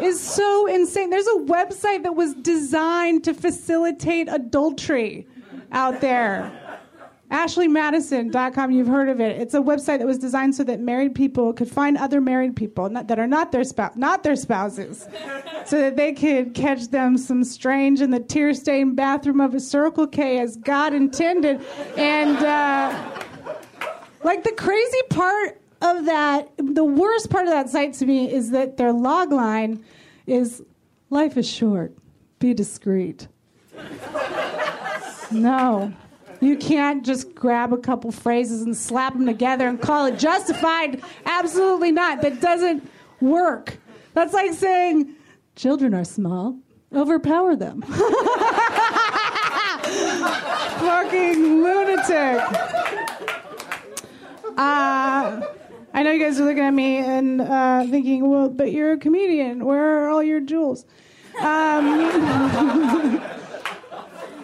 [0.00, 1.10] is so insane.
[1.10, 5.26] There's a website that was designed to facilitate adultery
[5.72, 6.52] out there.
[7.30, 9.38] AshleyMadison.com, you've heard of it.
[9.38, 12.88] It's a website that was designed so that married people could find other married people
[12.88, 15.06] not, that are not their spouse, not their spouses,
[15.66, 20.06] so that they could catch them some strange in the tear-stained bathroom of a Circle
[20.06, 21.60] K as God intended.
[21.98, 23.22] And uh,
[24.24, 28.50] like the crazy part of that, the worst part of that site to me is
[28.52, 29.84] that their log line
[30.26, 30.62] is
[31.10, 31.92] "Life is short,
[32.38, 33.28] be discreet."
[35.30, 35.92] No.
[36.40, 41.02] You can't just grab a couple phrases and slap them together and call it justified.
[41.26, 42.22] Absolutely not.
[42.22, 42.88] That doesn't
[43.20, 43.78] work.
[44.14, 45.14] That's like saying
[45.56, 46.56] children are small,
[46.94, 47.82] overpower them.
[50.78, 52.40] Fucking lunatic.
[54.56, 55.40] Uh,
[55.94, 58.98] I know you guys are looking at me and uh, thinking, well, but you're a
[58.98, 59.64] comedian.
[59.64, 60.84] Where are all your jewels?
[61.40, 63.20] Um,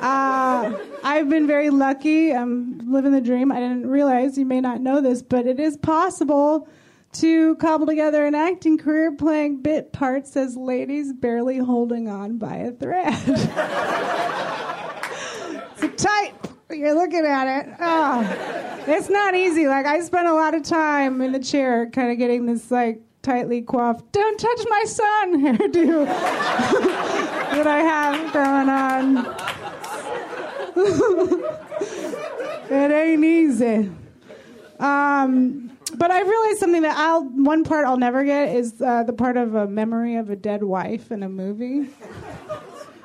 [0.00, 2.32] uh, I've been very lucky.
[2.32, 3.52] I'm living the dream.
[3.52, 6.68] I didn't realize, you may not know this, but it is possible
[7.14, 12.56] to cobble together an acting career playing bit parts as ladies barely holding on by
[12.56, 13.14] a thread.
[15.72, 16.48] it's a type.
[16.70, 17.74] You're looking at it.
[17.80, 19.68] Oh, it's not easy.
[19.68, 23.00] Like, I spent a lot of time in the chair kind of getting this, like,
[23.24, 26.04] tightly coiffed, don't touch my son hairdo
[27.54, 29.73] that I have going on.
[32.70, 33.90] it ain't easy.
[34.80, 39.12] Um, but I realized something that I'll one part I'll never get is uh, the
[39.12, 41.88] part of a memory of a dead wife in a movie.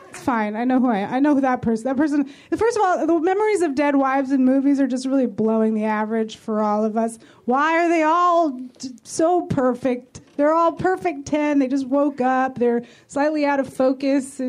[0.10, 0.56] It's fine.
[0.56, 1.04] I know who I.
[1.04, 1.86] I know who that person.
[1.86, 2.26] That person.
[2.56, 5.86] First of all, the memories of dead wives in movies are just really blowing the
[5.86, 7.20] average for all of us.
[7.46, 8.60] Why are they all
[9.04, 10.22] so perfect?
[10.36, 11.60] They're all perfect ten.
[11.60, 12.58] They just woke up.
[12.58, 14.42] They're slightly out of focus.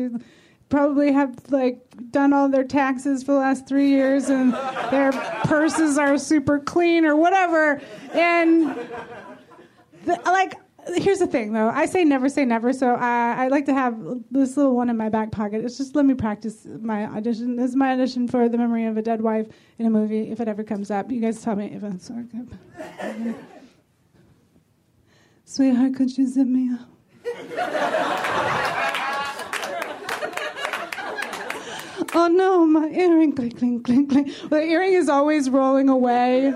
[0.69, 4.53] Probably have like done all their taxes for the last three years, and
[4.91, 5.11] their
[5.43, 7.81] purses are super clean or whatever.
[8.13, 8.75] And
[10.05, 10.55] the, like
[10.95, 11.69] here's the thing though.
[11.69, 13.97] I say never say never so I, like to have
[14.31, 15.63] this little one in my back pocket.
[15.63, 17.55] It's just let me practice my audition.
[17.55, 20.39] This is my audition for the memory of a dead wife in a movie if
[20.39, 21.11] it ever comes up.
[21.11, 23.35] You guys tell me if it's okay.
[25.45, 26.87] sweetheart could you zip me up
[32.13, 34.49] Oh no, my earring, clink, clink, clink, clink.
[34.49, 36.53] The earring is always rolling away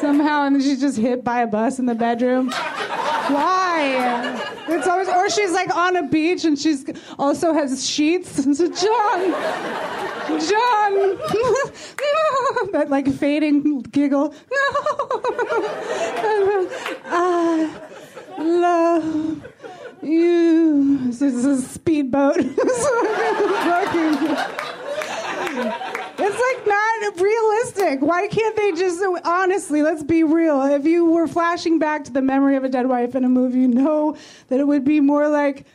[0.00, 2.50] somehow, and she's just hit by a bus in the bedroom.
[2.50, 4.40] Why?
[4.68, 6.84] It's always, or she's like on a beach and she's
[7.18, 8.46] also has sheets.
[8.52, 9.32] So John,
[10.40, 10.92] John,
[12.72, 14.34] that like fading giggle.
[17.12, 17.70] No,
[18.38, 19.42] I love
[20.02, 20.98] you.
[21.06, 22.38] This is a speedboat.
[25.54, 28.00] It's like not realistic.
[28.00, 29.82] Why can't they just honestly?
[29.82, 30.62] Let's be real.
[30.62, 33.60] If you were flashing back to the memory of a dead wife in a movie,
[33.60, 34.16] you know
[34.48, 35.66] that it would be more like,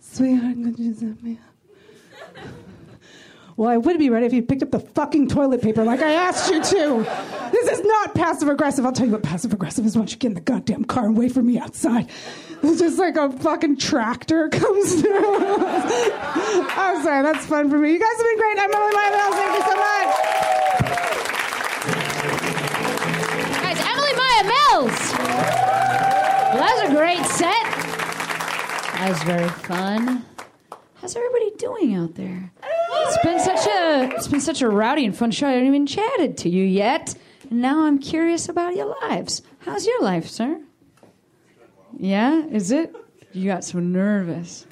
[0.00, 1.51] "Sweetheart, could you zip me up?"
[3.56, 6.12] Well, I would be ready if you picked up the fucking toilet paper like I
[6.12, 7.06] asked you to.
[7.52, 8.86] This is not passive aggressive.
[8.86, 11.16] I'll tell you what passive aggressive is once you get in the goddamn car and
[11.16, 12.08] wait for me outside.
[12.62, 15.56] It's just like a fucking tractor comes through.
[15.58, 17.92] I'm sorry, that's fun for me.
[17.92, 18.58] You guys have been great.
[18.58, 19.34] I'm Emily Mills.
[19.34, 20.08] Thank you so much.
[23.62, 25.12] Guys, Emily Maya Mills.
[26.52, 27.64] Well, that was a great set.
[28.94, 30.24] That was very fun.
[31.02, 32.52] How's everybody doing out there?
[32.62, 35.48] It's been such a it's been such a rowdy and fun show.
[35.48, 37.16] I haven't even chatted to you yet,
[37.50, 39.42] and now I'm curious about your lives.
[39.58, 40.60] How's your life, sir?
[41.98, 42.94] Yeah, is it?
[43.32, 44.64] You got so nervous.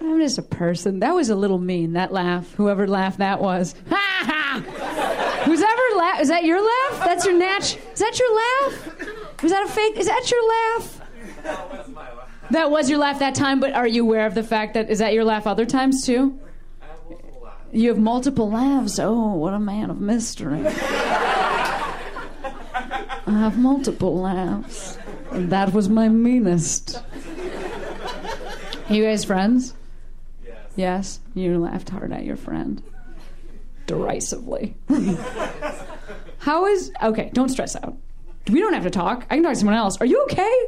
[0.00, 0.98] I'm just a person.
[0.98, 1.92] That was a little mean.
[1.92, 2.52] That laugh.
[2.54, 3.76] Whoever laughed that was.
[3.88, 5.42] Ha ha.
[5.44, 6.20] Who's ever laugh?
[6.20, 7.04] Is that your laugh?
[7.04, 7.76] That's your natch.
[7.92, 9.42] Is that your laugh?
[9.44, 9.96] Was that a fake?
[9.96, 11.85] Is that your laugh?
[12.50, 14.98] That was your laugh that time, but are you aware of the fact that is
[14.98, 16.38] that your laugh other times too?
[17.72, 18.98] You have multiple laughs.
[18.98, 20.64] Oh, what a man of mystery.
[20.66, 20.70] I
[23.26, 24.98] have multiple laughs.
[25.32, 27.02] And that was my meanest.
[28.88, 29.74] you guys friends?
[30.44, 30.56] Yes.
[30.76, 31.20] Yes?
[31.34, 32.82] You laughed hard at your friend.
[33.86, 34.76] Derisively.
[36.38, 36.92] How is.
[37.02, 37.96] Okay, don't stress out.
[38.50, 39.26] We don't have to talk.
[39.28, 40.00] I can talk to someone else.
[40.00, 40.62] Are you okay?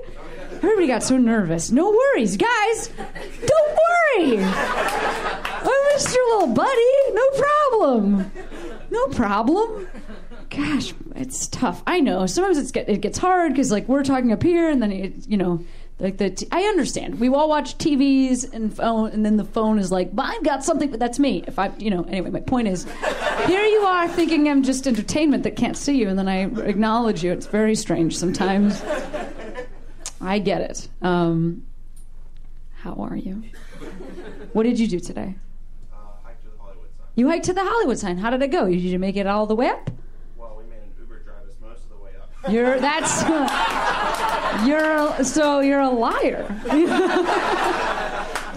[0.54, 1.70] Everybody got so nervous.
[1.70, 2.88] No worries, guys.
[2.88, 4.38] Don't worry.
[4.42, 7.12] I missed your little buddy.
[7.12, 8.32] No problem.
[8.90, 9.86] No problem.
[10.50, 11.82] Gosh, it's tough.
[11.86, 12.26] I know.
[12.26, 15.28] Sometimes it's get, it gets hard because like we're talking up here, and then it,
[15.28, 15.62] you know,
[16.00, 16.30] like the.
[16.30, 17.18] T- I understand.
[17.18, 20.64] We all watch TVs and phone, and then the phone is like, "But "I've got
[20.64, 21.42] something," but that's me.
[21.46, 22.84] If I, you know, anyway, my point is,
[23.46, 27.24] here you are thinking I'm just entertainment that can't see you, and then I acknowledge
[27.24, 27.32] you.
[27.32, 28.82] It's very strange sometimes.
[30.20, 30.88] I get it.
[31.02, 31.64] Um,
[32.76, 33.42] how are you?
[34.52, 35.34] What did you do today?
[35.92, 37.06] Uh, hiked to the Hollywood sign.
[37.16, 38.18] you hiked to the Hollywood sign.
[38.18, 38.66] How did it go?
[38.68, 39.90] Did you make it all the way up?
[40.36, 42.27] Well, we made an Uber drive us most of the way up.
[42.48, 43.22] You're that's
[44.66, 46.46] you're so you're a liar.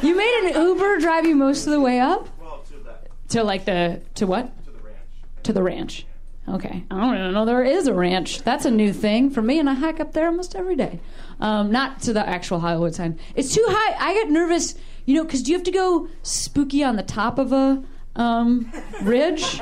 [0.01, 2.95] you made an Uber drive you most of the way up Well, to the
[3.29, 4.97] to like the to what to the ranch.
[5.43, 6.05] to the ranch.
[6.47, 8.41] Okay, I don't even know there is a ranch.
[8.43, 10.99] That's a new thing for me, and I hike up there almost every day.
[11.39, 13.19] Um, not to the actual Hollywood sign.
[13.35, 13.95] It's too high.
[14.09, 17.37] I get nervous, you know, because do you have to go spooky on the top
[17.37, 17.83] of a
[18.15, 18.71] um,
[19.03, 19.61] ridge?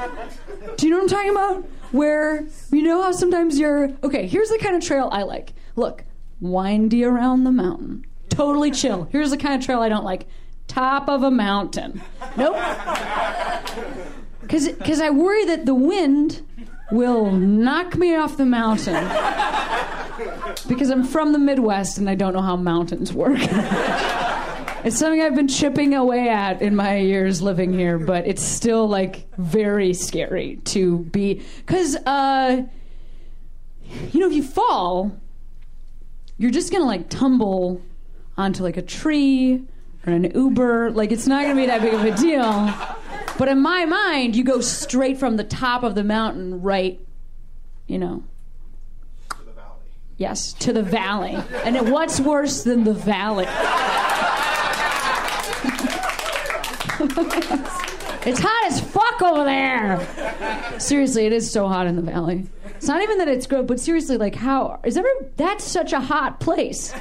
[0.77, 1.69] Do you know what I'm talking about?
[1.91, 4.27] Where you know how sometimes you're okay.
[4.27, 5.53] Here's the kind of trail I like.
[5.75, 6.03] Look,
[6.39, 9.07] windy around the mountain, totally chill.
[9.11, 10.27] Here's the kind of trail I don't like.
[10.67, 12.01] Top of a mountain.
[12.37, 12.55] Nope.
[14.41, 16.41] Because I worry that the wind
[16.91, 19.03] will knock me off the mountain.
[20.67, 23.39] Because I'm from the Midwest and I don't know how mountains work.
[24.89, 28.87] it's something I've been chipping away at in my years living here, but it's still
[28.87, 31.43] like very scary to be.
[31.57, 32.63] Because, uh,
[34.11, 35.15] you know, if you fall,
[36.39, 37.83] you're just gonna like tumble
[38.35, 39.63] onto like a tree
[40.07, 40.89] or an Uber.
[40.89, 42.73] Like it's not gonna be that big of a deal.
[43.37, 46.99] But in my mind, you go straight from the top of the mountain right,
[47.85, 48.23] you know.
[49.29, 49.85] To the valley.
[50.17, 51.37] Yes, to the valley.
[51.63, 53.45] And what's worse than the valley?
[57.01, 60.79] It's hot as fuck over there.
[60.79, 62.45] Seriously, it is so hot in the valley.
[62.75, 65.99] It's not even that it's good, but seriously, like how is ever that's such a
[65.99, 66.93] hot place.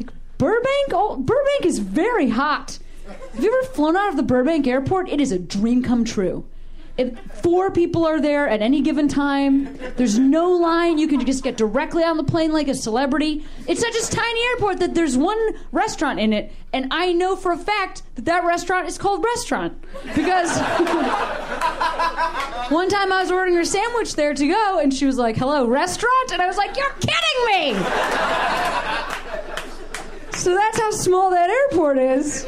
[0.00, 2.78] Like Burbank, oh, Burbank is very hot.
[3.34, 5.08] Have you ever flown out of the Burbank airport?
[5.08, 6.44] It is a dream come true.
[6.98, 10.98] If four people are there at any given time, there's no line.
[10.98, 13.46] You can just get directly on the plane like a celebrity.
[13.68, 15.38] It's such a tiny airport that there's one
[15.70, 19.80] restaurant in it, and I know for a fact that that restaurant is called Restaurant
[20.14, 20.58] because
[22.70, 25.68] one time I was ordering her sandwich there to go, and she was like, "Hello,
[25.68, 27.74] restaurant," and I was like, "You're kidding me!"
[30.38, 32.46] So that's how small that airport is.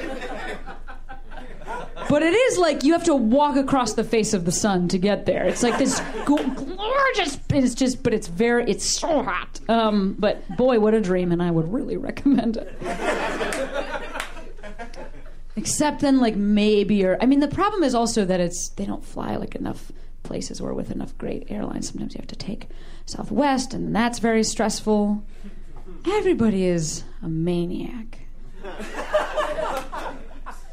[2.11, 4.99] But it is like you have to walk across the face of the sun to
[4.99, 5.45] get there.
[5.47, 7.39] It's like this gorgeous.
[7.51, 9.61] It's just, but it's very, it's so hot.
[9.69, 12.77] Um, but boy, what a dream, and I would really recommend it.
[15.55, 17.17] Except then, like maybe, you're.
[17.23, 19.93] I mean, the problem is also that it's they don't fly like enough
[20.25, 21.89] places or with enough great airlines.
[21.89, 22.71] Sometimes you have to take
[23.07, 25.23] Southwest, and that's very stressful.
[26.09, 28.19] Everybody is a maniac.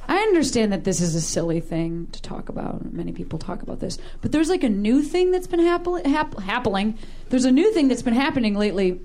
[0.07, 2.93] I understand that this is a silly thing to talk about.
[2.93, 6.39] Many people talk about this, but there's like a new thing that's been happen- hap-
[6.39, 6.97] happening.
[7.29, 9.01] There's a new thing that's been happening lately.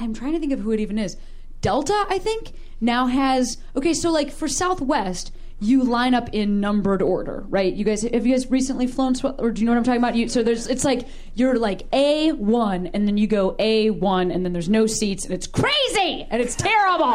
[0.00, 1.16] I'm trying to think of who it even is.
[1.60, 3.92] Delta, I think, now has okay.
[3.94, 7.72] So like for Southwest, you line up in numbered order, right?
[7.72, 10.00] You guys, have you guys recently flown, sw- or do you know what I'm talking
[10.02, 10.14] about?
[10.14, 14.30] You, so there's, it's like you're like A one, and then you go A one,
[14.30, 17.14] and then there's no seats, and it's crazy, and it's terrible.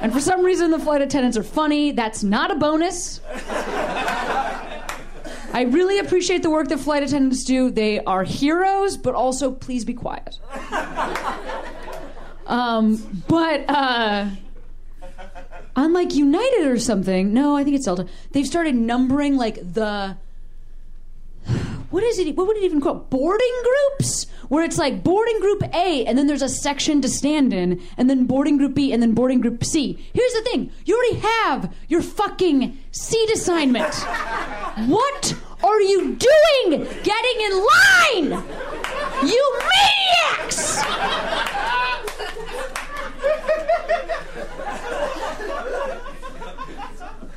[0.00, 1.90] and for some reason, the flight attendants are funny.
[1.90, 3.20] That's not a bonus.
[5.52, 7.70] I really appreciate the work that flight attendants do.
[7.70, 10.38] They are heroes, but also please be quiet.
[12.46, 14.28] Um, but uh,
[15.76, 18.06] unlike United or something, no, I think it's Delta.
[18.32, 20.16] They've started numbering like the
[21.94, 22.36] what is it?
[22.36, 24.26] What would it even call boarding groups?
[24.48, 28.10] Where it's like boarding group A, and then there's a section to stand in, and
[28.10, 30.04] then boarding group B, and then boarding group C.
[30.12, 33.94] Here's the thing: you already have your fucking seat assignment.
[34.88, 36.84] What are you doing?
[37.04, 37.64] Getting in
[38.32, 38.42] line,
[39.24, 40.82] you maniacs!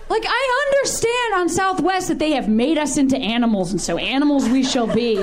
[0.10, 4.48] Like I understand on Southwest that they have made us into animals, and so animals
[4.48, 5.15] we shall be.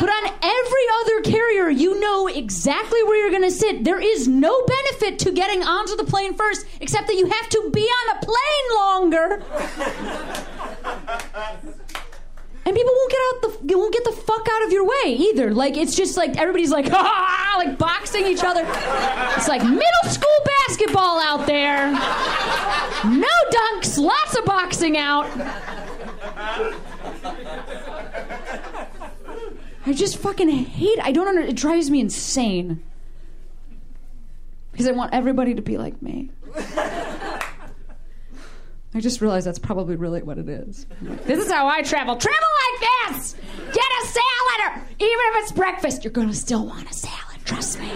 [0.00, 3.84] But on every other carrier, you know exactly where you're going to sit.
[3.84, 7.70] There is no benefit to getting onto the plane first, except that you have to
[7.70, 9.42] be on a plane longer.
[12.66, 15.52] And people won't get out the won't get the fuck out of your way either.
[15.54, 18.64] Like it's just like everybody's like ah, like boxing each other.
[19.36, 20.28] It's like middle school
[20.68, 21.90] basketball out there.
[21.90, 25.26] No dunks, lots of boxing out.
[29.86, 30.98] I just fucking hate.
[31.02, 31.40] I don't under.
[31.40, 32.82] It drives me insane
[34.70, 36.30] because I want everybody to be like me.
[38.92, 40.86] I just realized that's probably really what it is.
[41.24, 42.16] This is how I travel.
[42.16, 42.80] Travel like
[43.14, 43.36] this.
[43.72, 47.16] Get a salad, or even if it's breakfast, you're gonna still want a salad.
[47.44, 47.88] Trust me.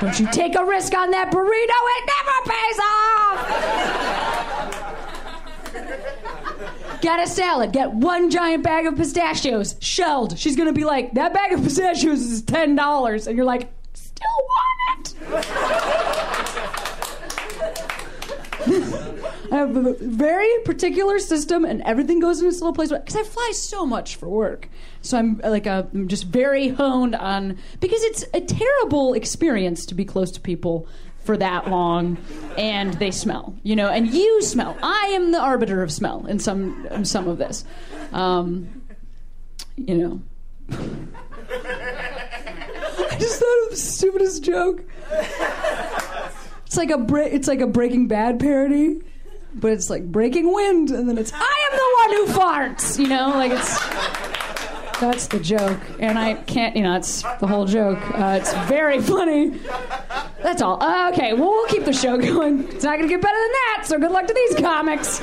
[0.00, 1.78] Don't you take a risk on that burrito?
[1.96, 2.78] It never pays
[6.90, 7.00] off.
[7.00, 7.72] Get a salad.
[7.72, 10.38] Get one giant bag of pistachios, shelled.
[10.38, 14.26] She's gonna be like, "That bag of pistachios is ten dollars," and you're like, "Still
[14.48, 16.02] want it."
[18.76, 22.90] I have a very particular system, and everything goes in its little place.
[22.90, 24.68] Because I fly so much for work,
[25.02, 29.86] so I'm uh, like a, I'm just very honed on because it's a terrible experience
[29.86, 30.88] to be close to people
[31.24, 32.18] for that long,
[32.56, 34.76] and they smell, you know, and you smell.
[34.82, 37.64] I am the arbiter of smell in some in some of this,
[38.12, 38.82] um,
[39.76, 40.20] you know.
[43.08, 44.82] I just thought of the stupidest joke.
[46.76, 49.00] It's like a it's like a Breaking Bad parody,
[49.54, 52.98] but it's like Breaking Wind, and then it's I am the one who farts.
[52.98, 56.76] You know, like it's that's the joke, and I can't.
[56.76, 57.98] You know, it's the whole joke.
[58.10, 59.58] Uh, it's very funny.
[60.42, 60.82] That's all.
[60.82, 62.68] Uh, okay, well we'll keep the show going.
[62.68, 63.84] It's not gonna get better than that.
[63.86, 65.22] So good luck to these comics.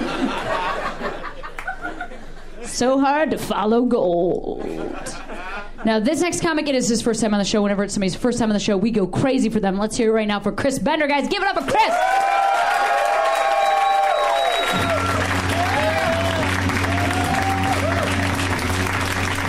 [2.67, 4.65] So hard to follow gold.
[5.85, 7.61] Now, this next comic, it is his first time on the show.
[7.61, 9.77] Whenever it's somebody's first time on the show, we go crazy for them.
[9.77, 11.27] Let's hear it right now for Chris Bender, guys.
[11.27, 11.93] Give it up for Chris.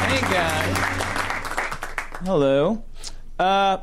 [0.09, 0.77] Hey guys.
[2.25, 2.83] Hello.
[3.39, 3.79] Uh,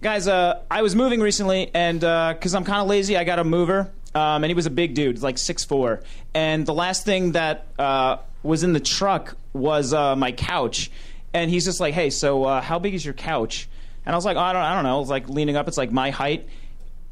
[0.00, 3.44] guys, uh, I was moving recently, and because I'm kind of lazy, I got a
[3.44, 3.90] mover.
[4.14, 6.02] Um, and he was a big dude, like 6'4".
[6.34, 10.90] And the last thing that uh, was in the truck was uh, my couch.
[11.36, 13.68] And he's just like, hey, so uh, how big is your couch?
[14.06, 14.96] And I was like, oh, I, don't, I don't know.
[14.96, 15.68] I was like leaning up.
[15.68, 16.48] It's like my height.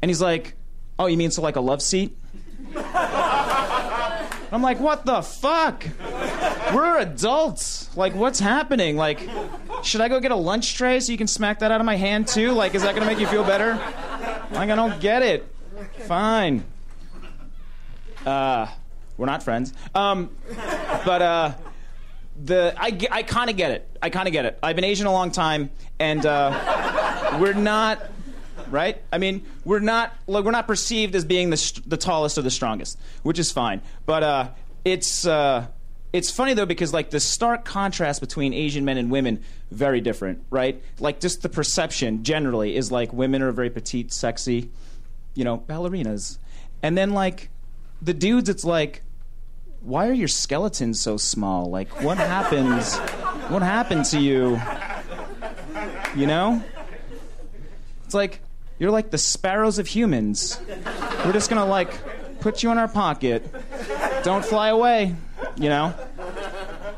[0.01, 0.55] And he's like,
[0.97, 2.17] oh, you mean so like a love seat?
[2.75, 5.85] I'm like, what the fuck?
[6.73, 7.95] We're adults.
[7.95, 8.97] Like, what's happening?
[8.97, 9.29] Like,
[9.83, 11.95] should I go get a lunch tray so you can smack that out of my
[11.95, 12.51] hand too?
[12.51, 13.75] Like, is that gonna make you feel better?
[14.51, 15.47] Like, I don't get it.
[16.07, 16.63] Fine.
[18.25, 18.65] Uh,
[19.17, 19.71] we're not friends.
[19.93, 20.31] Um,
[21.05, 21.53] but uh,
[22.43, 23.97] the I, I kind of get it.
[24.01, 24.59] I kind of get it.
[24.61, 25.69] I've been Asian a long time,
[25.99, 28.01] and uh, we're not
[28.69, 29.01] right.
[29.11, 32.51] I mean, we're not like we're not perceived as being the the tallest or the
[32.51, 33.81] strongest, which is fine.
[34.05, 34.49] But uh,
[34.83, 35.67] it's uh,
[36.13, 40.43] it's funny though because like the stark contrast between Asian men and women very different,
[40.49, 40.81] right?
[40.99, 44.69] Like just the perception generally is like women are very petite, sexy,
[45.33, 46.37] you know, ballerinas,
[46.83, 47.49] and then like
[48.01, 49.01] the dudes, it's like
[49.85, 51.69] why are your skeletons so small?
[51.69, 52.97] Like, what happens?
[53.51, 54.59] What happened to you?
[56.15, 56.63] You know?
[58.03, 58.39] It's like,
[58.79, 60.59] you're like the sparrows of humans.
[61.23, 61.91] We're just gonna, like,
[62.39, 63.45] put you in our pocket.
[64.23, 65.15] Don't fly away,
[65.55, 65.93] you know?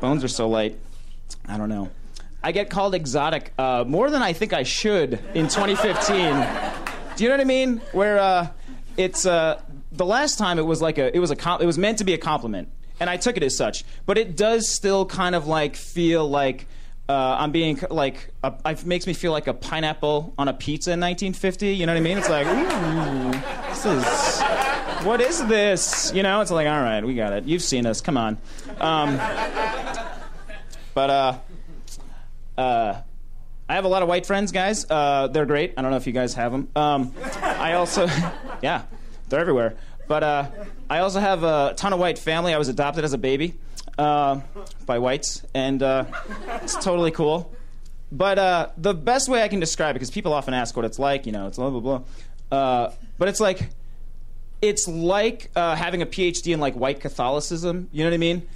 [0.00, 0.78] Bones are so light.
[1.46, 1.90] I don't know.
[2.42, 6.16] I get called exotic uh, more than I think I should in 2015.
[7.16, 7.78] Do you know what I mean?
[7.92, 8.48] Where uh,
[8.96, 9.60] it's uh,
[9.92, 12.14] the last time it was like a it was a it was meant to be
[12.14, 12.68] a compliment,
[13.00, 13.84] and I took it as such.
[14.06, 16.66] But it does still kind of like feel like
[17.08, 20.92] uh, I'm being like a, it makes me feel like a pineapple on a pizza
[20.92, 21.74] in 1950.
[21.74, 22.18] You know what I mean?
[22.18, 23.30] It's like ooh,
[23.68, 24.42] this is
[25.04, 26.12] what is this?
[26.14, 26.40] You know?
[26.40, 27.44] It's like all right, we got it.
[27.44, 28.00] You've seen us.
[28.00, 28.36] Come on.
[28.78, 29.16] Um,
[30.94, 31.38] but uh,
[32.58, 33.00] uh,
[33.68, 34.86] I have a lot of white friends, guys.
[34.88, 35.74] Uh, they're great.
[35.76, 36.68] I don't know if you guys have them.
[36.74, 38.06] Um, I also,
[38.62, 38.82] yeah,
[39.28, 39.76] they're everywhere.
[40.08, 40.46] But uh,
[40.88, 42.54] I also have a ton of white family.
[42.54, 43.54] I was adopted as a baby
[43.98, 44.40] uh,
[44.86, 46.06] by whites, and uh,
[46.62, 47.54] it's totally cool.
[48.10, 50.98] But uh, the best way I can describe it, because people often ask what it's
[50.98, 52.02] like, you know, it's blah blah blah.
[52.50, 53.68] Uh, but it's like,
[54.62, 57.90] it's like uh, having a PhD in like white Catholicism.
[57.92, 58.48] You know what I mean?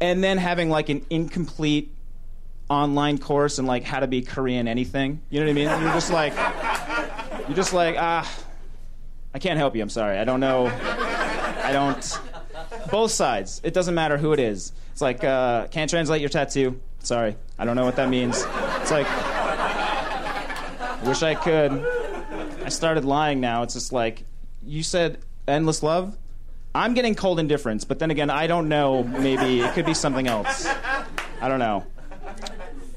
[0.00, 1.92] And then having like an incomplete
[2.70, 5.20] online course in like how to be Korean anything.
[5.30, 5.82] You know what I mean?
[5.82, 6.32] You're just like,
[7.48, 8.32] you're just like ah.
[9.36, 9.82] I can't help you.
[9.82, 10.16] I'm sorry.
[10.16, 10.68] I don't know.
[11.62, 12.20] I don't.
[12.90, 13.60] Both sides.
[13.62, 14.72] It doesn't matter who it is.
[14.92, 16.80] It's like uh, can't translate your tattoo.
[17.00, 18.42] Sorry, I don't know what that means.
[18.80, 19.06] It's like
[21.04, 21.72] wish I could.
[22.64, 23.62] I started lying now.
[23.62, 24.24] It's just like
[24.64, 26.16] you said endless love.
[26.74, 29.02] I'm getting cold indifference, but then again, I don't know.
[29.02, 30.66] Maybe it could be something else.
[31.42, 31.84] I don't know.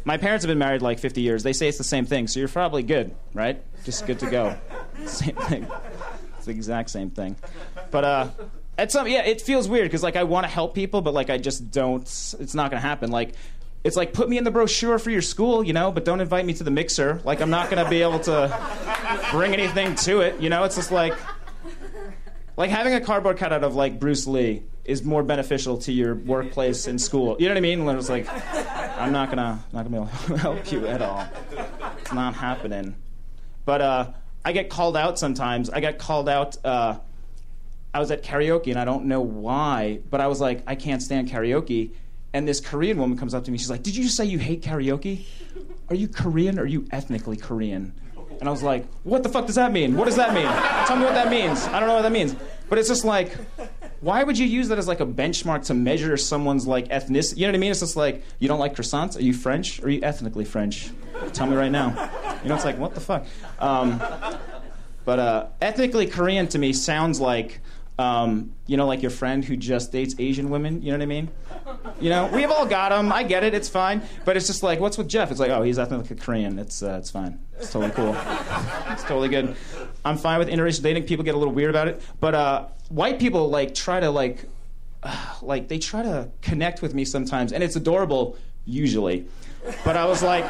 [0.06, 1.44] My parents have been married like 50 years.
[1.44, 3.62] They say it's the same thing, so you're probably good, right?
[3.84, 4.58] Just good to go.
[5.06, 5.68] Same thing.
[6.50, 7.36] The exact same thing.
[7.92, 8.30] But uh,
[8.78, 11.30] at some yeah, it feels weird because like I want to help people, but like
[11.30, 12.02] I just don't.
[12.04, 13.12] It's not gonna happen.
[13.12, 13.36] Like.
[13.82, 16.46] It's like put me in the brochure for your school, you know, but don't invite
[16.46, 17.22] me to the mixer.
[17.24, 18.52] Like I'm not gonna be able to
[19.32, 20.66] bring anything to it, you know.
[20.66, 21.14] It's just like
[22.58, 26.88] like having a cardboard cutout of like Bruce Lee is more beneficial to your workplace
[26.88, 27.38] and school.
[27.40, 27.86] You know what I mean?
[27.86, 28.28] When it's like,
[29.00, 31.26] I'm not gonna not gonna be able to help you at all.
[32.00, 32.98] It's not happening.
[33.64, 34.08] But uh,
[34.44, 35.70] I get called out sometimes.
[35.70, 36.58] I get called out.
[36.64, 37.00] Uh,
[37.94, 41.02] I was at karaoke and I don't know why, but I was like, I can't
[41.02, 41.92] stand karaoke.
[42.34, 43.58] And this Korean woman comes up to me.
[43.58, 45.26] She's like, Did you just say you hate karaoke?
[45.90, 47.94] Are you Korean or are you ethnically Korean?
[48.40, 49.98] And I was like, What the fuck does that mean?
[49.98, 50.46] What does that mean?
[50.86, 51.66] Tell me what that means.
[51.68, 52.36] I don't know what that means.
[52.70, 53.36] But it's just like,
[54.00, 57.38] why would you use that as like a benchmark to measure someone's like ethnicity?
[57.38, 57.72] You know what I mean?
[57.72, 59.18] It's just like, you don't like croissants?
[59.18, 59.82] Are you French?
[59.82, 60.92] Are you ethnically French?
[61.34, 61.90] Tell me right now.
[62.44, 63.26] You know, it's like, what the fuck?
[63.60, 64.02] Um,
[65.06, 67.62] but uh, ethnically Korean to me sounds like,
[67.98, 70.82] um, you know, like your friend who just dates Asian women.
[70.82, 71.30] You know what I mean?
[72.00, 73.12] You know, we've all got them.
[73.12, 73.54] I get it.
[73.54, 74.02] It's fine.
[74.24, 75.32] But it's just like, what's with Jeff?
[75.32, 76.58] It's like, oh, he's ethnically Korean.
[76.58, 77.40] It's uh, it's fine.
[77.58, 78.16] It's totally cool.
[78.90, 79.56] It's totally good.
[80.06, 81.04] I'm fine with interracial dating.
[81.04, 84.46] People get a little weird about it, but uh, white people like try to like,
[85.04, 89.26] uh, like they try to connect with me sometimes, and it's adorable usually.
[89.84, 90.46] But I was like,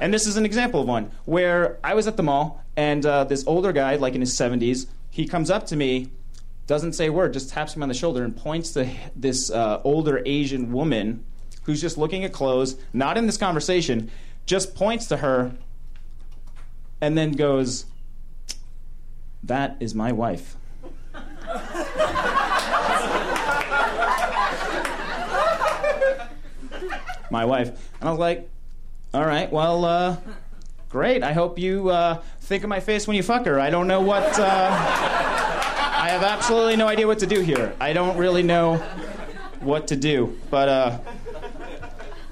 [0.00, 3.24] and this is an example of one where I was at the mall, and uh,
[3.24, 6.10] this older guy, like in his 70s, he comes up to me
[6.66, 9.80] doesn't say a word, just taps me on the shoulder and points to this uh,
[9.84, 11.24] older Asian woman
[11.64, 14.10] who's just looking at clothes, not in this conversation,
[14.46, 15.52] just points to her
[17.00, 17.86] and then goes,
[19.42, 20.56] That is my wife.
[27.34, 27.68] My wife.
[28.00, 28.48] And I was like,
[29.12, 30.16] All right, well, uh,
[30.88, 31.22] great.
[31.22, 33.60] I hope you uh, think of my face when you fuck her.
[33.60, 34.38] I don't know what.
[34.38, 34.68] Uh,
[36.04, 37.74] I have absolutely no idea what to do here.
[37.80, 38.76] I don't really know
[39.60, 40.38] what to do.
[40.50, 40.98] But uh,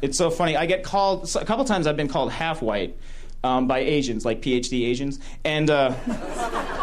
[0.03, 0.57] it's so funny.
[0.57, 1.87] I get called a couple times.
[1.87, 2.97] I've been called half white
[3.43, 5.95] um, by Asians, like PhD Asians, and uh,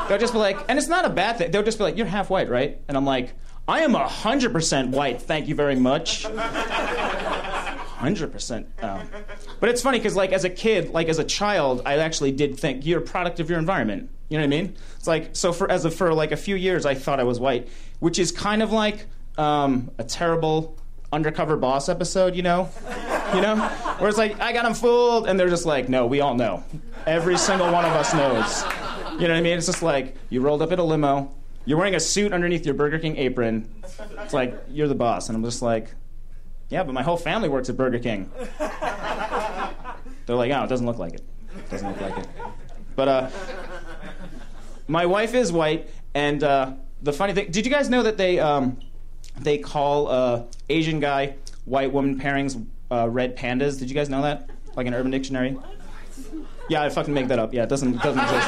[0.09, 1.51] they'll just be like, and it's not a bad thing.
[1.51, 3.33] They'll just be like, "You're half white, right?" And I'm like,
[3.67, 5.21] "I am hundred percent white.
[5.21, 6.25] Thank you very much."
[7.99, 8.65] Hundred percent.
[8.81, 9.09] Um,
[9.59, 12.57] but it's funny because, like, as a kid, like as a child, I actually did
[12.57, 14.09] think you're a product of your environment.
[14.29, 14.75] You know what I mean?
[14.95, 17.67] It's like so for as for like a few years, I thought I was white,
[17.99, 19.05] which is kind of like
[19.37, 20.77] um, a terrible
[21.11, 22.35] undercover boss episode.
[22.35, 22.69] You know,
[23.35, 23.57] you know,
[23.97, 26.63] where it's like I got them fooled, and they're just like, no, we all know.
[27.05, 28.63] Every single one of us knows.
[29.19, 29.57] You know what I mean?
[29.57, 31.35] It's just like you rolled up in a limo.
[31.65, 33.69] You're wearing a suit underneath your Burger King apron.
[34.23, 35.89] It's like you're the boss, and I'm just like,
[36.69, 38.29] yeah, but my whole family works at Burger King.
[40.25, 41.23] They're like, oh, it doesn't look like it.
[41.69, 42.27] Doesn't look like it.
[42.95, 43.29] But uh,
[44.87, 48.39] my wife is white, and uh, the funny thing, did you guys know that they
[48.39, 48.79] um,
[49.39, 53.79] they call uh, Asian guy white woman pairings uh, red pandas?
[53.79, 54.49] Did you guys know that?
[54.75, 55.57] Like an Urban Dictionary?
[56.69, 57.53] Yeah, I fucking make that up.
[57.53, 58.47] Yeah, it doesn't it doesn't exist.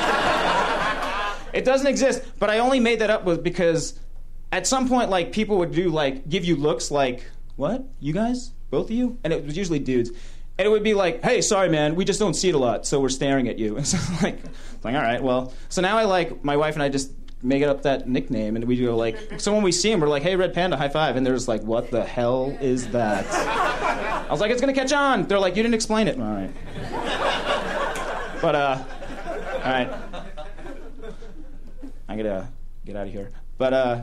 [1.54, 2.24] it doesn't exist.
[2.38, 4.00] But I only made that up because
[4.52, 7.26] at some point, like people would do like give you looks like
[7.56, 10.10] what you guys both of you, and it was usually dudes.
[10.58, 12.88] And it would be like, "Hey, sorry, man, we just don't see it a lot,
[12.88, 14.40] so we're staring at you." And so like,
[14.84, 17.12] like, all right, well, so now I like my wife and I just
[17.44, 20.24] make up that nickname, and we go like, so when we see him, we're like,
[20.24, 21.16] "Hey, red panda, high five.
[21.16, 24.94] and they're just like, "What the hell is that?" I was like, "It's gonna catch
[24.94, 26.52] on." They're like, "You didn't explain it." All right,
[28.42, 28.84] but uh,
[29.64, 29.92] all right,
[32.08, 32.48] I gotta
[32.86, 33.32] get out of here.
[33.58, 34.02] But uh,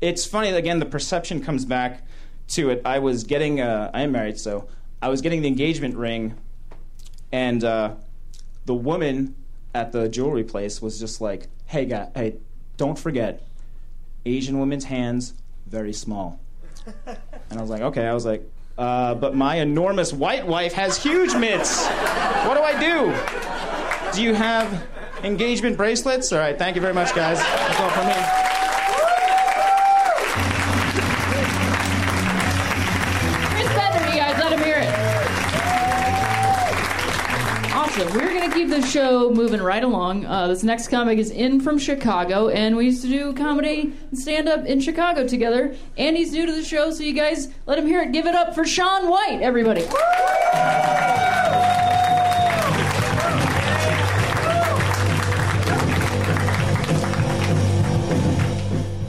[0.00, 0.78] it's funny again.
[0.78, 2.06] The perception comes back
[2.48, 2.82] to it.
[2.84, 4.68] I was getting, uh, I am married, so
[5.02, 6.34] I was getting the engagement ring,
[7.32, 7.94] and uh,
[8.64, 9.34] the woman
[9.74, 12.36] at the jewelry place was just like, "Hey, guy, hey,
[12.76, 13.46] don't forget,
[14.24, 15.34] Asian women's hands
[15.66, 16.40] very small."
[17.48, 18.42] And I was like, "Okay." I was like,
[18.76, 21.86] uh, "But my enormous white wife has huge mitts.
[21.86, 24.16] What do I do?
[24.16, 24.84] Do you have
[25.22, 27.38] engagement bracelets?" All right, thank you very much, guys.
[27.38, 28.25] That's all from me.
[38.66, 40.26] Keep this show moving right along.
[40.26, 44.18] Uh, this next comic is in from Chicago, and we used to do comedy and
[44.18, 45.76] stand up in Chicago together.
[45.96, 48.10] And he's new to the show, so you guys let him hear it.
[48.10, 49.82] Give it up for Sean White, everybody.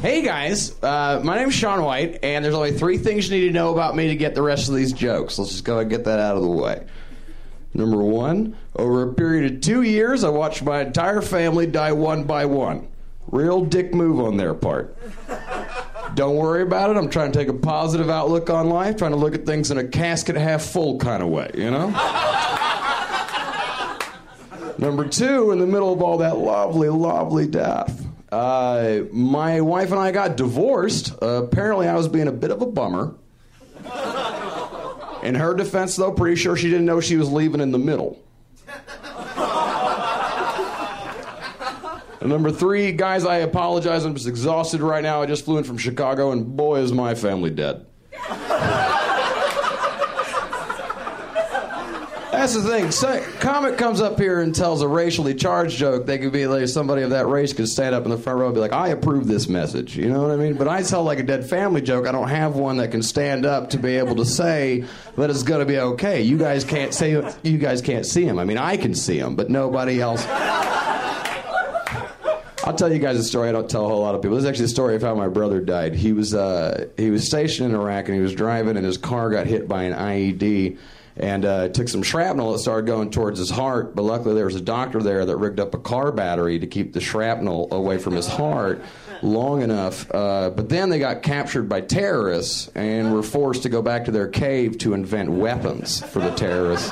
[0.04, 3.54] Hey guys, uh, my name's Sean White, and there's only three things you need to
[3.54, 5.40] know about me to get the rest of these jokes.
[5.40, 6.86] Let's just go and get that out of the way.
[7.74, 12.24] Number one, over a period of two years, I watched my entire family die one
[12.24, 12.88] by one.
[13.28, 14.98] Real dick move on their part.
[16.16, 16.98] Don't worry about it.
[16.98, 19.78] I'm trying to take a positive outlook on life, trying to look at things in
[19.78, 21.88] a casket half full kind of way, you know?
[24.78, 30.00] Number two, in the middle of all that lovely, lovely death, uh, my wife and
[30.00, 31.14] I got divorced.
[31.22, 33.16] Uh, apparently, I was being a bit of a bummer.
[35.24, 38.20] In her defense, though, pretty sure she didn't know she was leaving in the middle.
[42.20, 44.06] And number three, guys, I apologize.
[44.06, 45.22] I'm just exhausted right now.
[45.22, 47.86] I just flew in from Chicago, and boy, is my family dead.
[52.38, 52.92] That's the thing.
[52.92, 56.06] So, comic comes up here and tells a racially charged joke.
[56.06, 58.46] They could be like somebody of that race could stand up in the front row
[58.46, 60.54] and be like, "I approve this message." You know what I mean?
[60.54, 62.06] But I tell like a dead family joke.
[62.08, 64.86] I don't have one that can stand up to be able to say
[65.18, 66.22] that it's going to be okay.
[66.22, 67.12] You guys can't say
[67.42, 68.38] you guys can't see him.
[68.38, 70.24] I mean, I can see him, but nobody else.
[72.68, 74.36] I'll tell you guys a story I don't tell a whole lot of people.
[74.36, 75.96] This is actually the story of how my brother died.
[75.96, 79.30] He was uh, he was stationed in Iraq and he was driving and his car
[79.30, 80.78] got hit by an IED
[81.16, 83.96] and uh, took some shrapnel that started going towards his heart.
[83.96, 86.92] But luckily there was a doctor there that rigged up a car battery to keep
[86.92, 88.84] the shrapnel away from his heart
[89.22, 90.06] long enough.
[90.14, 94.12] Uh, but then they got captured by terrorists and were forced to go back to
[94.12, 96.92] their cave to invent weapons for the terrorists.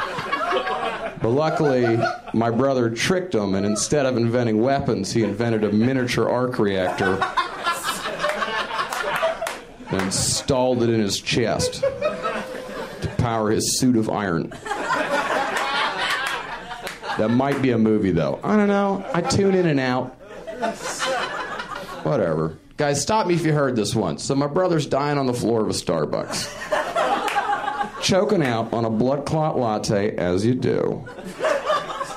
[1.26, 1.98] But luckily,
[2.36, 7.20] my brother tricked him, and instead of inventing weapons, he invented a miniature arc reactor
[9.90, 14.50] and installed it in his chest to power his suit of iron.
[17.18, 18.40] That might be a movie, though.
[18.44, 19.04] I don't know.
[19.12, 20.10] I tune in and out.
[22.04, 22.56] Whatever.
[22.78, 24.24] Guys, stop me if you heard this once.
[24.24, 26.85] So, my brother's dying on the floor of a Starbucks
[28.06, 31.04] choking out on a blood clot latte as you do.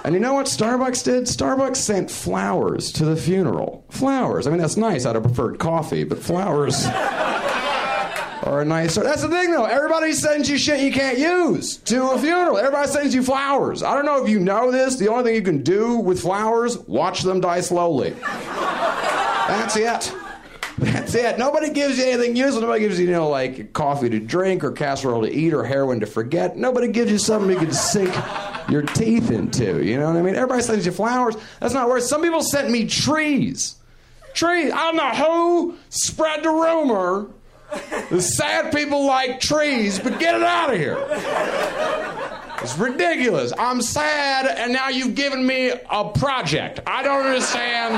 [0.04, 1.24] And you know what Starbucks did?
[1.24, 3.84] Starbucks sent flowers to the funeral.
[3.88, 4.46] Flowers.
[4.46, 5.06] I mean, that's nice.
[5.06, 8.96] I'd have preferred coffee, but flowers are a nice.
[8.96, 9.64] That's the thing, though.
[9.64, 12.58] Everybody sends you shit you can't use to a funeral.
[12.58, 13.82] Everybody sends you flowers.
[13.82, 14.96] I don't know if you know this.
[14.96, 18.10] The only thing you can do with flowers, watch them die slowly.
[18.20, 20.14] That's it.
[20.78, 21.38] That's it.
[21.38, 22.60] Nobody gives you anything useful.
[22.60, 26.00] Nobody gives you, you know, like coffee to drink or casserole to eat or heroin
[26.00, 26.56] to forget.
[26.56, 28.14] Nobody gives you something you can sink
[28.68, 29.82] your teeth into.
[29.84, 30.36] You know what I mean?
[30.36, 31.36] Everybody sends you flowers.
[31.60, 32.04] That's not worth.
[32.04, 33.76] Some people sent me trees.
[34.34, 34.72] Trees.
[34.72, 37.26] I don't know who spread the rumor.
[38.10, 42.37] The sad people like trees, but get it out of here.
[42.60, 43.52] It's ridiculous.
[43.56, 46.80] I'm sad, and now you've given me a project.
[46.86, 47.94] I don't understand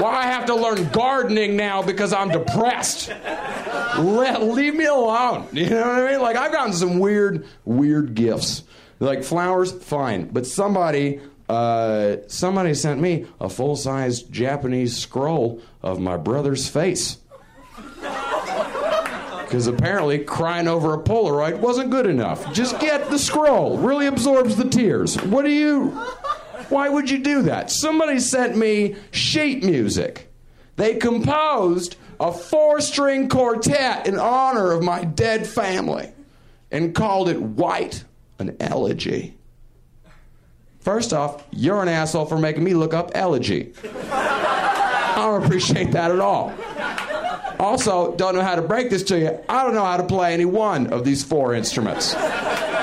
[0.00, 3.12] why I have to learn gardening now because I'm depressed.
[3.98, 5.46] Leave me alone.
[5.52, 6.20] You know what I mean?
[6.20, 8.64] Like, I've gotten some weird, weird gifts.
[8.98, 10.26] Like flowers, fine.
[10.26, 17.18] But somebody, uh, somebody sent me a full size Japanese scroll of my brother's face.
[19.52, 22.54] Because apparently crying over a Polaroid wasn't good enough.
[22.54, 23.76] Just get the scroll.
[23.76, 25.22] Really absorbs the tears.
[25.24, 25.88] What do you.
[26.70, 27.70] Why would you do that?
[27.70, 30.32] Somebody sent me sheet music.
[30.76, 36.10] They composed a four string quartet in honor of my dead family
[36.70, 38.04] and called it White,
[38.38, 39.36] an elegy.
[40.80, 43.74] First off, you're an asshole for making me look up elegy.
[44.10, 46.54] I don't appreciate that at all.
[47.62, 49.38] Also, don't know how to break this to you.
[49.48, 52.12] I don't know how to play any one of these four instruments,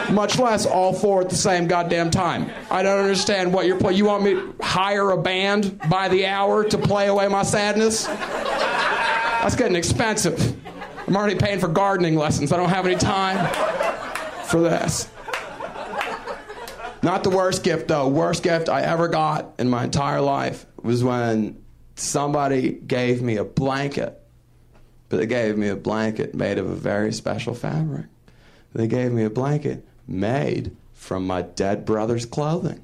[0.10, 2.50] much less all four at the same goddamn time.
[2.72, 3.98] I don't understand what you're playing.
[3.98, 8.06] You want me to hire a band by the hour to play away my sadness?
[8.06, 10.56] That's getting expensive.
[11.06, 12.54] I'm already paying for gardening lessons.
[12.54, 13.54] I don't have any time
[14.46, 15.10] for this.
[17.04, 18.08] Not the worst gift, though.
[18.08, 21.62] Worst gift I ever got in my entire life was when
[21.96, 24.19] somebody gave me a blanket
[25.10, 28.06] but they gave me a blanket made of a very special fabric.
[28.74, 32.84] They gave me a blanket made from my dead brother's clothing.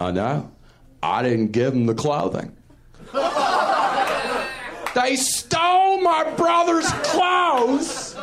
[0.00, 0.50] I know.
[1.02, 2.54] I didn't give them the clothing.
[4.94, 8.16] They stole my brother's clothes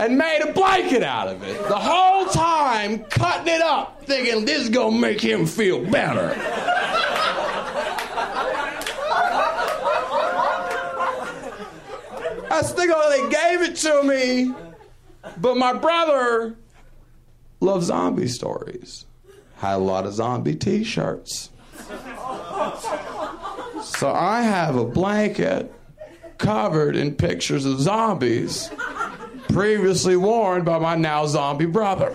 [0.00, 1.56] and made a blanket out of it.
[1.68, 6.34] The whole time cutting it up, thinking this is gonna make him feel better.
[12.62, 14.54] Thinking oh, they gave it to me,
[15.38, 16.56] but my brother
[17.60, 19.04] loves zombie stories.
[19.56, 21.50] Had a lot of zombie t-shirts.
[23.82, 25.72] So I have a blanket
[26.38, 28.70] covered in pictures of zombies
[29.48, 32.10] previously worn by my now zombie brother.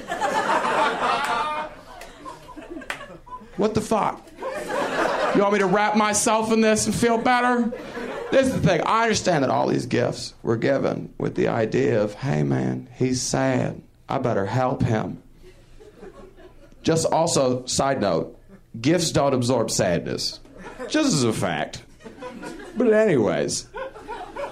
[3.57, 4.27] What the fuck?
[5.35, 7.71] You want me to wrap myself in this and feel better?
[8.32, 8.82] This is the thing.
[8.86, 13.21] I understand that all these gifts were given with the idea of, hey man, he's
[13.21, 13.82] sad.
[14.07, 15.21] I better help him.
[16.82, 18.39] Just also, side note,
[18.79, 20.39] gifts don't absorb sadness.
[20.88, 21.84] Just as a fact.
[22.75, 23.67] But, anyways,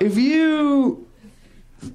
[0.00, 1.08] if you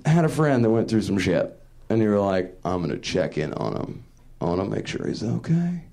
[0.06, 1.58] had a friend that went through some shit
[1.90, 4.04] and you were like, I'm going to check in on him,
[4.42, 5.84] I want to make sure he's okay.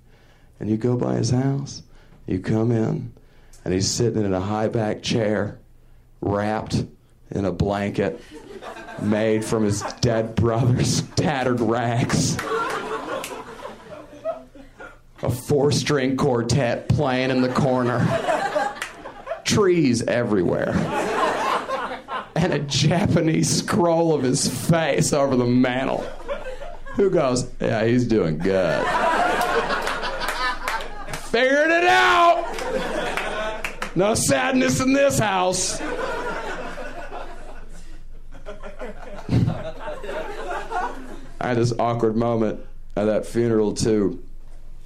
[0.58, 1.82] And you go by his house,
[2.26, 3.12] you come in,
[3.66, 5.58] and he's sitting in a high back chair,
[6.20, 6.84] wrapped
[7.32, 8.22] in a blanket
[9.02, 12.36] made from his dead brother's tattered rags.
[15.20, 18.06] A four string quartet playing in the corner.
[19.42, 20.72] Trees everywhere.
[22.36, 26.06] And a Japanese scroll of his face over the mantel.
[26.94, 28.86] Who goes, Yeah, he's doing good.
[31.32, 32.85] Figured it out!
[33.96, 35.80] No sadness in this house.
[41.40, 42.60] I had this awkward moment
[42.94, 44.22] at that funeral too.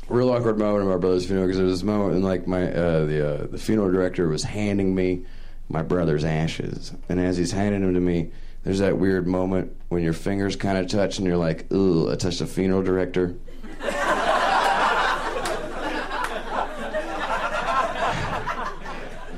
[0.08, 2.72] Real awkward moment at my brother's funeral because there was this moment and like my
[2.72, 5.24] uh, the uh, the funeral director was handing me
[5.68, 8.30] my brother's ashes, and as he's handing them to me,
[8.64, 12.14] there's that weird moment when your fingers kind of touch and you're like, "Ooh, I
[12.16, 13.34] touched the funeral director."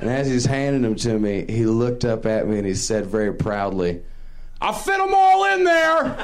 [0.02, 3.06] And as he's handing them to me, he looked up at me and he said
[3.06, 4.02] very proudly,
[4.60, 6.16] I fit them all in there.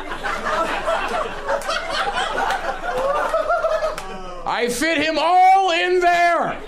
[4.45, 6.61] I fit him all in there.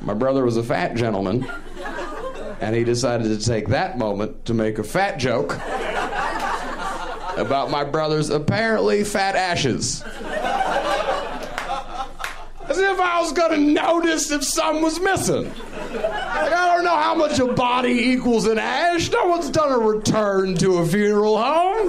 [0.00, 1.48] My brother was a fat gentleman,
[2.60, 5.52] and he decided to take that moment to make a fat joke
[7.36, 10.02] about my brother's apparently fat ashes.
[12.70, 15.52] As if I was gonna notice if something was missing.
[15.92, 19.10] Like, I don't know how much a body equals an ash.
[19.10, 21.88] No one's done a return to a funeral home.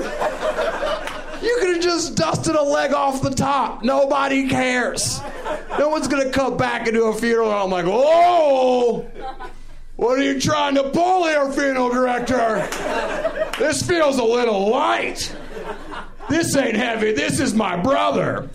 [1.44, 3.84] You could have just dusted a leg off the top.
[3.84, 5.22] Nobody cares.
[5.78, 9.06] No one's gonna come back into a funeral home like, oh,
[9.98, 12.68] what are you trying to pull here, funeral director?
[13.60, 15.32] This feels a little light.
[16.28, 17.12] This ain't heavy.
[17.14, 18.50] This is my brother.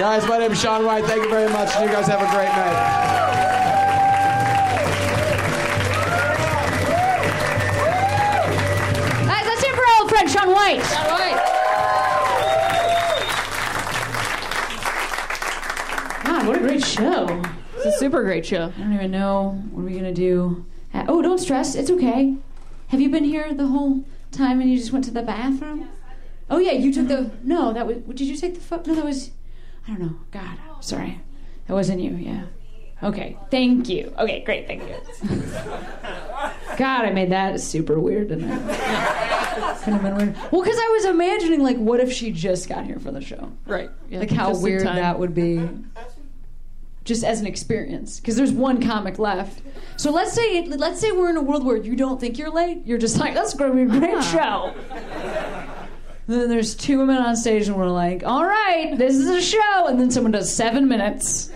[0.00, 1.04] Guys, my name is Sean White.
[1.04, 1.78] Thank you very much.
[1.78, 3.90] You guys have a great night.
[9.26, 10.82] Guys, let's hear for our old friend Sean White.
[10.86, 11.36] Sean White.
[16.24, 17.42] God, what a great show.
[17.76, 18.72] It's a super great show.
[18.74, 20.64] I don't even know what are we gonna do.
[20.94, 21.74] Uh, Oh, don't stress.
[21.74, 22.36] It's okay.
[22.88, 25.90] Have you been here the whole time and you just went to the bathroom?
[26.48, 27.30] Oh yeah, you took the.
[27.44, 27.98] No, that was.
[27.98, 28.92] Did you take the photo?
[28.92, 29.32] No, that was.
[29.86, 30.16] I don't know.
[30.30, 31.20] God, sorry.
[31.66, 32.12] That wasn't you.
[32.12, 32.44] Yeah.
[33.02, 33.36] Okay.
[33.50, 34.12] Thank you.
[34.18, 34.66] Okay, great.
[34.66, 34.96] Thank you.
[36.76, 39.76] God, I made that super weird, didn't I?
[39.82, 40.36] kind of been weird.
[40.52, 43.52] Well, because I was imagining, like, what if she just got here for the show?
[43.66, 43.90] Right.
[44.08, 45.68] Yeah, like how weird that would be
[47.04, 49.62] just as an experience because there's one comic left
[49.96, 52.82] so let's say let's say we're in a world where you don't think you're late
[52.84, 55.79] you're just like that's going to be a great show and
[56.30, 59.86] then there's two women on stage and we're like all right this is a show
[59.88, 61.50] and then someone does seven minutes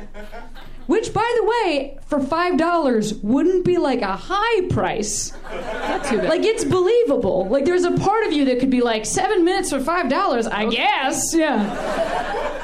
[0.87, 6.19] which by the way for five dollars wouldn't be like a high price Not too
[6.19, 6.29] bad.
[6.29, 9.71] like it's believable like there's a part of you that could be like seven minutes
[9.71, 12.61] for five dollars i guess yeah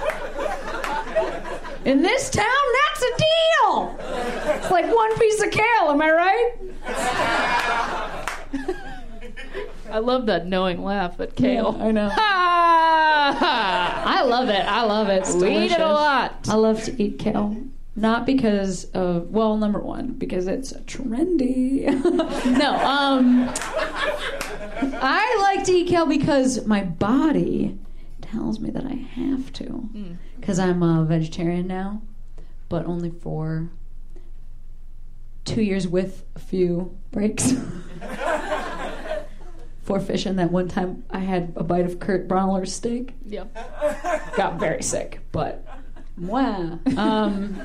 [1.83, 3.97] in this town, that's a deal.
[4.55, 6.53] It's like one piece of kale, am I right?
[9.91, 11.75] I love that knowing laugh at Kale.
[11.77, 12.11] Yeah, I know.
[13.33, 14.65] I love it.
[14.65, 15.19] I love it.
[15.21, 16.49] It's We eat it a lot.
[16.49, 17.57] I love to eat kale.
[17.97, 21.85] Not because of well, number one, because it's trendy.
[22.59, 23.53] no, um,
[25.03, 27.79] I like to eat kale because my body
[28.23, 29.91] tells me that I have to.
[30.39, 32.03] Because I'm a vegetarian now,
[32.69, 33.71] but only for
[35.45, 37.53] two years with a few breaks.
[39.91, 43.13] For fishing that one time I had a bite of Kurt Braunohler's steak.
[43.27, 43.47] Yeah.
[44.37, 45.67] Got very sick, but
[46.17, 46.79] wow.
[46.97, 47.61] Um,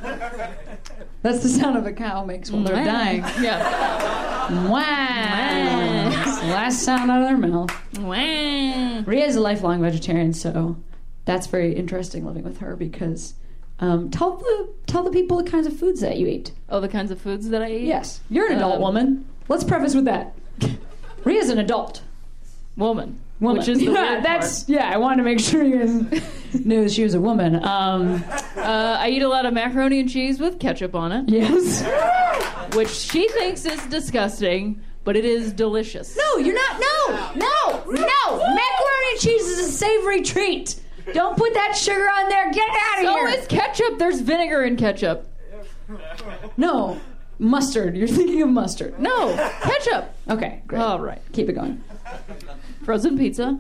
[1.22, 3.20] that's the sound of a cow makes when they're dying.
[3.40, 4.68] Yeah.
[4.68, 6.10] Wow.
[6.20, 7.70] It's last sound out of their mouth.
[8.00, 9.04] Moo.
[9.04, 10.78] Rhea is a lifelong vegetarian, so
[11.26, 13.36] that's very interesting living with her because
[13.80, 16.54] um, tell the tell the people the kinds of foods that you eat.
[16.70, 17.84] Oh, the kinds of foods that I eat?
[17.84, 19.26] Yes, you're an adult Um, woman.
[19.48, 20.34] Let's preface with that.
[21.24, 22.02] Rhea's an adult
[22.78, 23.20] Woman.
[23.40, 23.58] woman.
[23.60, 24.90] Which is the yeah, that's yeah.
[24.94, 27.64] I wanted to make sure you guys knew she was a woman.
[27.66, 28.24] Um,
[28.58, 31.30] Uh, I eat a lot of macaroni and cheese with ketchup on it.
[31.30, 31.84] yes.
[32.76, 36.18] Which she thinks is disgusting, but it is delicious.
[36.18, 36.80] No, you're not.
[36.80, 38.38] No, no, no.
[38.38, 40.80] Macaroni and cheese is a savory treat.
[41.14, 42.52] Don't put that sugar on there.
[42.52, 43.28] Get out of So here.
[43.28, 44.00] is ketchup.
[44.00, 45.28] There's vinegar in ketchup.
[46.58, 47.00] No,
[47.38, 47.96] mustard.
[47.96, 49.00] You're thinking of mustard.
[49.00, 50.14] No, ketchup.
[50.30, 50.82] Okay, great.
[50.82, 51.22] All right.
[51.32, 51.84] Keep it going.
[52.84, 53.58] Frozen pizza.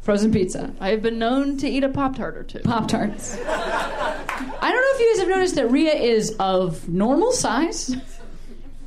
[0.00, 0.74] Frozen pizza.
[0.80, 2.60] I have been known to eat a Pop Tart or two.
[2.60, 3.36] Pop Tarts.
[3.46, 7.94] I don't know if you guys have noticed that Rhea is of normal size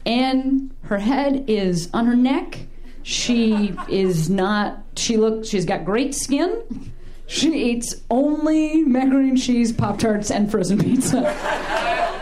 [0.06, 2.60] and her head is on her neck.
[3.04, 6.92] She is not, she looks, she's got great skin.
[7.28, 11.22] She eats only macaroni and cheese, Pop Tarts, and frozen pizza.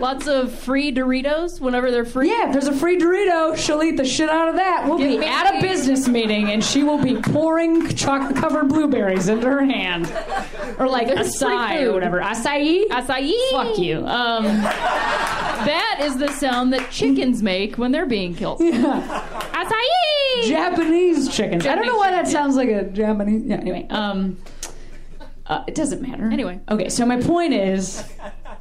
[0.00, 2.28] Lots of free Doritos whenever they're free.
[2.28, 4.84] Yeah, if there's a free Dorito, she'll eat the shit out of that.
[4.86, 8.68] We'll Give be me- at a business meeting and she will be pouring chocolate covered
[8.68, 10.12] blueberries into her hand.
[10.80, 12.20] Or like There's acai or whatever.
[12.20, 12.88] Acai?
[12.88, 13.32] Acai.
[13.52, 13.98] Fuck you.
[13.98, 18.58] Um, that is the sound that chickens make when they're being killed.
[18.60, 19.80] Acai.
[20.42, 21.64] Japanese chickens.
[21.66, 23.44] I don't know why that chicken, sounds like a Japanese.
[23.44, 23.56] Yeah.
[23.56, 24.38] Anyway, um,
[25.46, 26.28] uh, it doesn't matter.
[26.30, 26.58] Anyway.
[26.68, 26.88] okay.
[26.88, 28.02] So my point is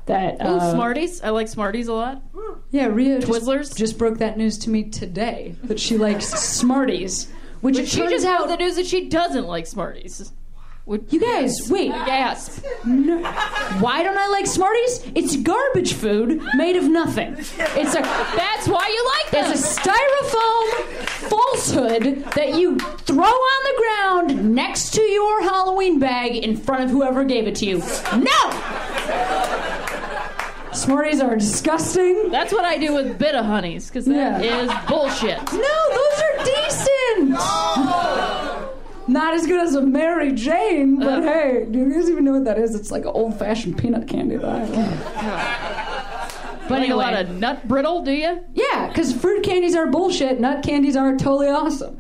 [0.06, 1.22] that Ooh, uh, Smarties.
[1.22, 2.22] I like Smarties a lot.
[2.72, 3.76] Yeah, Rhea just, Twizzlers?
[3.76, 7.30] just broke that news to me today that she likes Smarties,
[7.62, 8.42] which But it she turns just out.
[8.42, 10.32] out the news that she doesn't like Smarties.
[10.86, 11.92] Would you guys, wait.
[11.92, 12.62] gasp.
[12.86, 13.24] No.
[13.80, 15.10] Why don't I like Smarties?
[15.16, 17.36] It's garbage food made of nothing.
[17.38, 19.52] It's a That's why you like them.
[19.54, 20.98] It's a styrofoam
[21.30, 26.90] falsehood that you throw on the ground next to your Halloween bag in front of
[26.90, 27.78] whoever gave it to you.
[28.18, 29.73] No!
[30.74, 32.30] Smarties are disgusting.
[32.32, 34.86] That's what I do with Bit-O-Honeys because that is Yeah.
[34.88, 35.38] bullshit.
[35.54, 37.30] No, those are decent.
[39.08, 41.22] Not as good as a Mary Jane, but Uh.
[41.22, 42.74] hey, do you guys even know what that is?
[42.74, 44.38] It's like an old-fashioned peanut candy.
[44.38, 45.00] That I love.
[46.70, 48.40] But Like anyway, a lot of nut brittle, do you?
[48.54, 50.40] Yeah, because fruit candies are bullshit.
[50.40, 51.98] Nut candies are totally awesome.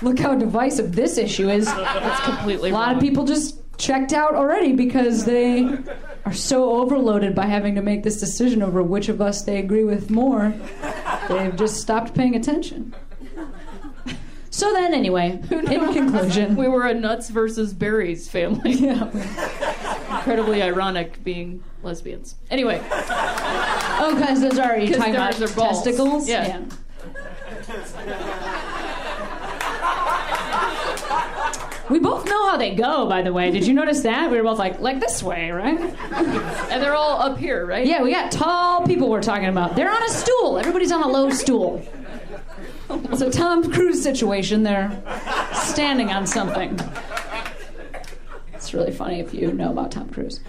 [0.00, 1.66] Look how divisive this issue is.
[1.66, 2.94] That's completely A lot wrong.
[2.96, 5.68] of people just checked out already because they
[6.24, 9.84] are so overloaded by having to make this decision over which of us they agree
[9.84, 10.54] with more.
[11.28, 12.94] They've just stopped paying attention.
[14.50, 18.72] So then, anyway, in conclusion, We were a nuts versus berries family.
[18.72, 19.04] yeah.
[20.16, 22.34] Incredibly ironic being lesbians.
[22.50, 25.82] Anyway, Oh, because those are you talking about theirs are balls.
[25.84, 26.28] testicles?
[26.28, 26.62] Yeah.
[31.90, 33.50] We both know how they go, by the way.
[33.50, 34.30] Did you notice that?
[34.30, 35.78] We were both like, like this way, right?
[35.78, 37.86] and they're all up here, right?
[37.86, 39.74] Yeah, we got tall people we're talking about.
[39.74, 40.58] They're on a stool.
[40.58, 41.82] Everybody's on a low stool.
[42.90, 44.62] It's a Tom Cruise situation.
[44.62, 45.02] They're
[45.52, 46.78] standing on something.
[48.52, 50.40] It's really funny if you know about Tom Cruise.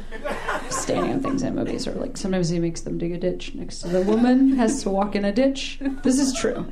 [0.69, 3.79] Standing on things in movies, or like sometimes he makes them dig a ditch next
[3.79, 5.79] to the woman has to walk in a ditch.
[6.03, 6.71] This is true.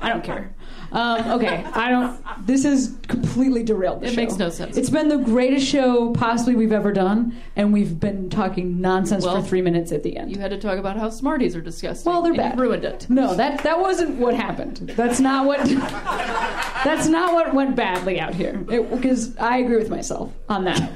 [0.00, 0.52] I don't care.
[0.92, 2.46] Um, okay, I don't.
[2.46, 4.00] This is completely derailed.
[4.00, 4.16] The It show.
[4.16, 4.76] makes no sense.
[4.76, 9.40] It's been the greatest show possibly we've ever done, and we've been talking nonsense Well,
[9.40, 10.32] for three minutes at the end.
[10.34, 12.10] You had to talk about how Smarties are disgusting.
[12.10, 12.58] Well, they're bad.
[12.58, 13.06] ruined it.
[13.08, 14.78] No, that that wasn't what happened.
[14.96, 15.60] That's not what.
[15.64, 18.54] that's not what went badly out here.
[18.56, 20.90] Because I agree with myself on that.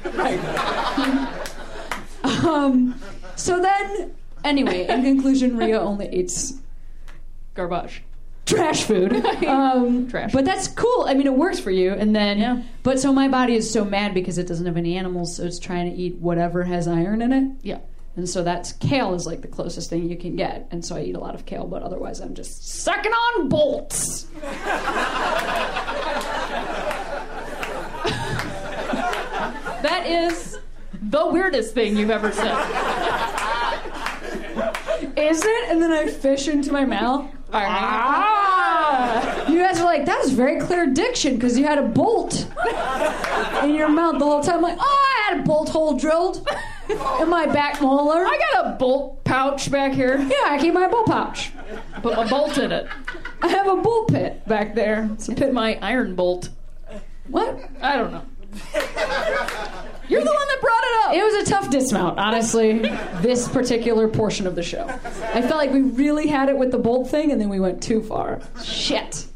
[2.43, 2.99] um.
[3.37, 6.55] So then, anyway, in conclusion, Rhea only eats
[7.53, 8.01] Garbage.
[8.45, 9.23] Trash food.
[9.45, 10.31] Um, Trash.
[10.33, 11.05] But that's cool.
[11.07, 11.93] I mean, it works for you.
[11.93, 12.61] And then, Yeah.
[12.83, 15.59] but so my body is so mad because it doesn't have any animals, so it's
[15.59, 17.51] trying to eat whatever has iron in it.
[17.61, 17.79] Yeah.
[18.15, 20.67] And so that's kale is like the closest thing you can get.
[20.71, 24.27] And so I eat a lot of kale, but otherwise I'm just sucking on bolts.
[29.81, 30.57] That is
[31.01, 32.55] the weirdest thing you've ever said.
[35.17, 35.69] Is it?
[35.69, 37.29] And then I fish into my mouth.
[37.53, 39.47] Ah!
[39.47, 42.47] You guys are like, that was very clear diction because you had a bolt
[43.63, 44.61] in your mouth the whole time.
[44.61, 46.47] Like, oh, I had a bolt hole drilled
[46.89, 48.25] in my back molar.
[48.25, 50.17] I got a bolt pouch back here.
[50.17, 51.51] Yeah, I keep my bolt pouch.
[52.01, 52.87] Put my bolt in it.
[53.41, 55.09] I have a bull pit back there.
[55.25, 56.49] To pit my iron bolt.
[57.27, 57.57] What?
[57.81, 58.25] I don't know.
[60.07, 61.13] You're the one that brought it up.
[61.15, 62.79] It was a tough dismount, honestly,
[63.21, 64.85] this particular portion of the show.
[65.33, 67.81] I felt like we really had it with the bolt thing, and then we went
[67.81, 68.41] too far.
[68.63, 69.27] Shit.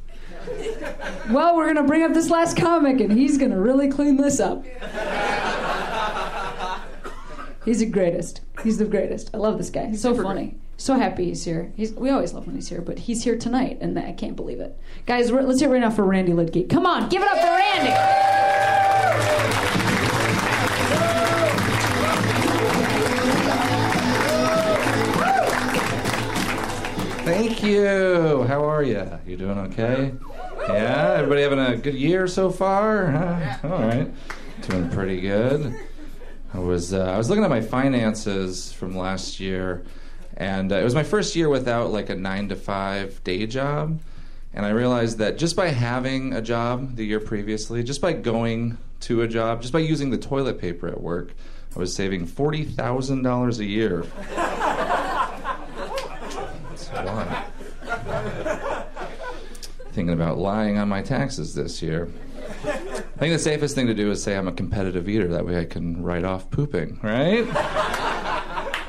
[1.29, 4.17] Well, we're going to bring up this last comic, and he's going to really clean
[4.17, 4.63] this up.
[7.65, 8.41] He's the greatest.
[8.63, 9.29] He's the greatest.
[9.33, 9.87] I love this guy.
[9.87, 10.55] He's so funny.
[10.77, 11.73] So happy he's here.
[11.75, 14.61] He's, we always love when he's here, but he's here tonight, and I can't believe
[14.61, 14.79] it.
[15.05, 16.69] Guys, let's hear it right now for Randy Liedtke.
[16.69, 17.91] Come on, give it up for Randy.
[27.23, 28.43] Thank you.
[28.47, 29.07] How are you?
[29.25, 30.13] You doing okay?
[30.67, 31.13] Yeah.
[31.17, 33.11] Everybody having a good year so far?
[33.11, 33.57] Huh?
[33.63, 34.09] All right.
[34.67, 35.75] Doing pretty good.
[36.53, 39.83] I was uh, I was looking at my finances from last year,
[40.37, 43.99] and uh, it was my first year without like a nine to five day job,
[44.53, 48.77] and I realized that just by having a job the year previously, just by going
[49.01, 51.33] to a job, just by using the toilet paper at work,
[51.75, 54.05] I was saving forty thousand dollars a year.
[56.69, 57.45] That's a lot.
[59.99, 62.09] Thinking about lying on my taxes this year.
[62.63, 62.69] I
[63.17, 65.27] think the safest thing to do is say I'm a competitive eater.
[65.27, 67.45] That way I can write off pooping, right?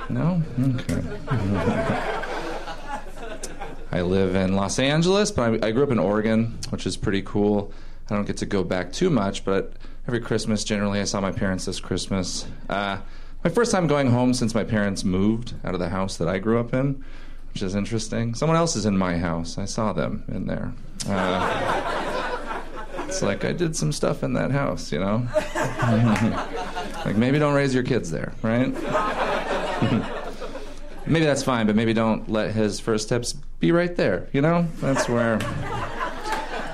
[0.08, 0.40] No?
[0.78, 1.02] Okay.
[3.90, 7.22] I live in Los Angeles, but I, I grew up in Oregon, which is pretty
[7.22, 7.72] cool.
[8.08, 9.72] I don't get to go back too much, but
[10.06, 12.46] every Christmas, generally, I saw my parents this Christmas.
[12.68, 12.98] Uh,
[13.42, 16.38] my first time going home since my parents moved out of the house that I
[16.38, 17.04] grew up in,
[17.52, 18.34] which is interesting.
[18.34, 19.58] Someone else is in my house.
[19.58, 20.72] I saw them in there.
[21.08, 22.62] Uh,
[23.06, 25.26] it's like I did some stuff in that house, you know?
[27.04, 28.72] like maybe don't raise your kids there, right?
[31.06, 34.66] maybe that's fine, but maybe don't let his first steps be right there, you know?
[34.76, 35.38] That's where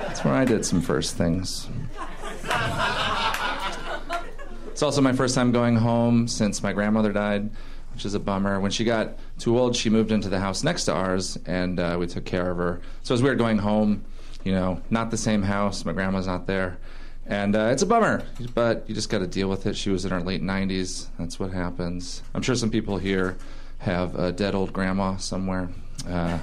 [0.00, 1.68] that's where I did some first things.
[4.76, 7.48] It's also my first time going home since my grandmother died,
[7.94, 8.60] which is a bummer.
[8.60, 11.96] When she got too old, she moved into the house next to ours, and uh,
[11.98, 12.80] we took care of her.
[13.02, 14.04] So it was weird going home,
[14.44, 15.84] you know, not the same house.
[15.84, 16.78] My grandma's not there.
[17.26, 18.22] And uh, it's a bummer,
[18.54, 19.76] but you just got to deal with it.
[19.76, 21.08] She was in her late 90s.
[21.18, 22.22] That's what happens.
[22.34, 23.36] I'm sure some people here
[23.78, 25.68] have a dead old grandma somewhere.
[26.08, 26.38] Uh,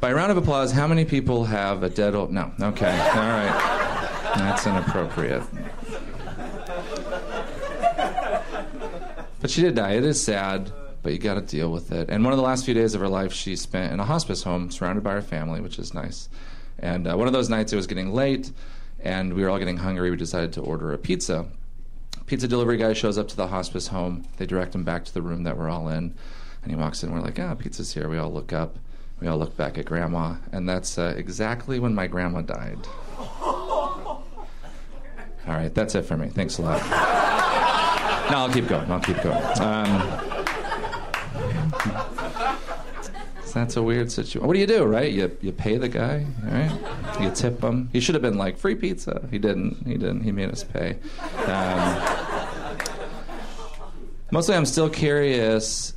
[0.00, 2.32] by round of applause, how many people have a dead old.
[2.32, 3.78] No, okay, all right.
[4.36, 5.42] That's inappropriate.
[9.40, 9.92] But she did die.
[9.92, 10.72] It is sad,
[11.08, 12.10] but you got to deal with it.
[12.10, 14.42] And one of the last few days of her life, she spent in a hospice
[14.42, 16.28] home, surrounded by her family, which is nice.
[16.78, 18.52] And uh, one of those nights, it was getting late,
[19.00, 20.10] and we were all getting hungry.
[20.10, 21.46] We decided to order a pizza.
[22.26, 24.26] Pizza delivery guy shows up to the hospice home.
[24.36, 26.14] They direct him back to the room that we're all in,
[26.62, 27.10] and he walks in.
[27.10, 28.78] We're like, "Ah, pizza's here." We all look up.
[29.18, 32.86] We all look back at Grandma, and that's uh, exactly when my grandma died.
[33.18, 34.24] All
[35.46, 36.28] right, that's it for me.
[36.28, 37.24] Thanks a lot.
[38.30, 38.92] No, I'll keep going.
[38.92, 39.42] I'll keep going.
[39.58, 40.37] Um,
[43.52, 44.46] that's a weird situation.
[44.46, 45.10] What do you do, right?
[45.10, 46.70] You you pay the guy, right?
[47.20, 47.88] You tip him.
[47.92, 49.26] He should have been like free pizza.
[49.30, 49.86] He didn't.
[49.86, 50.22] He didn't.
[50.22, 50.98] He made us pay.
[51.46, 52.02] Um,
[54.30, 55.94] mostly, I'm still curious.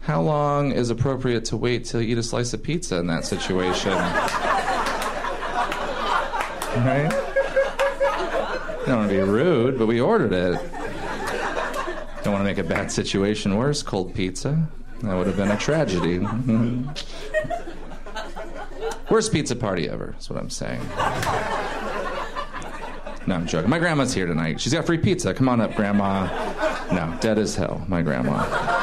[0.00, 3.24] How long is appropriate to wait till you eat a slice of pizza in that
[3.24, 3.92] situation?
[6.74, 7.08] Right?
[8.86, 10.60] Don't want to be rude, but we ordered it.
[12.22, 13.82] Don't want to make a bad situation worse.
[13.82, 14.68] Cold pizza.
[15.02, 16.18] That would have been a tragedy.
[19.10, 20.80] Worst pizza party ever, is what I'm saying.
[23.26, 23.70] No, I'm joking.
[23.70, 24.60] My grandma's here tonight.
[24.60, 25.32] She's got free pizza.
[25.32, 26.26] Come on up, Grandma.
[26.92, 28.44] No, dead as hell, my grandma.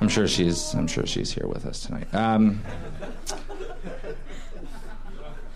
[0.00, 2.12] I'm sure she's I'm sure she's here with us tonight.
[2.12, 2.60] Um,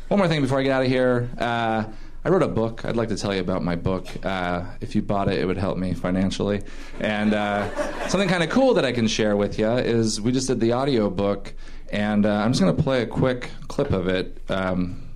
[0.08, 1.28] one more thing before I get out of here.
[1.36, 1.84] Uh,
[2.26, 2.84] I wrote a book.
[2.84, 4.08] I'd like to tell you about my book.
[4.26, 6.60] Uh, if you bought it, it would help me financially.
[6.98, 10.48] And uh, something kind of cool that I can share with you is we just
[10.48, 11.54] did the audio book,
[11.92, 14.42] and uh, I'm just going to play a quick clip of it.
[14.50, 15.08] Um,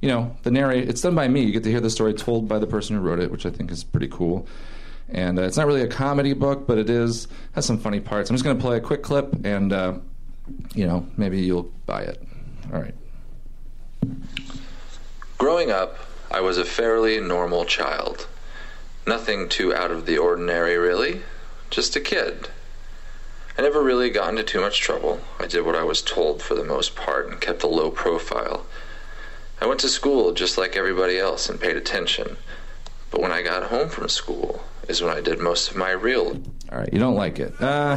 [0.00, 0.88] you know, the narrate.
[0.88, 1.42] It's done by me.
[1.42, 3.50] You get to hear the story told by the person who wrote it, which I
[3.50, 4.48] think is pretty cool.
[5.10, 8.30] And uh, it's not really a comedy book, but it is has some funny parts.
[8.30, 9.98] I'm just going to play a quick clip, and uh,
[10.74, 12.22] you know, maybe you'll buy it.
[12.72, 12.94] All right.
[15.36, 15.98] Growing up,
[16.30, 18.26] I was a fairly normal child.
[19.06, 21.22] Nothing too out of the ordinary, really.
[21.70, 22.48] Just a kid.
[23.58, 25.20] I never really got into too much trouble.
[25.40, 28.66] I did what I was told for the most part and kept a low profile.
[29.60, 32.36] I went to school just like everybody else and paid attention.
[33.10, 36.38] But when I got home from school is when I did most of my real.
[36.70, 37.54] All right, you don't like it.
[37.60, 37.96] Uh,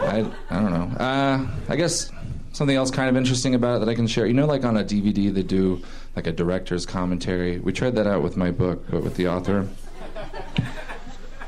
[0.00, 0.96] I, I don't know.
[0.96, 2.12] Uh, I guess
[2.58, 4.26] something else kind of interesting about it that I can share.
[4.26, 5.80] You know, like on a DVD, they do
[6.16, 7.60] like a director's commentary.
[7.60, 9.68] We tried that out with my book, but with the author.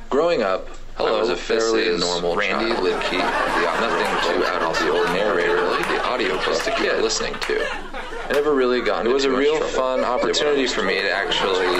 [0.09, 2.87] Growing up, I was a fairly normal Randy child.
[2.87, 3.19] Liedtke,
[3.81, 5.83] nothing too out of the ordinary, really.
[5.83, 7.67] The audio just a kid listening to.
[7.69, 9.05] I never really got.
[9.05, 11.75] It was a real fun opportunity for me to actually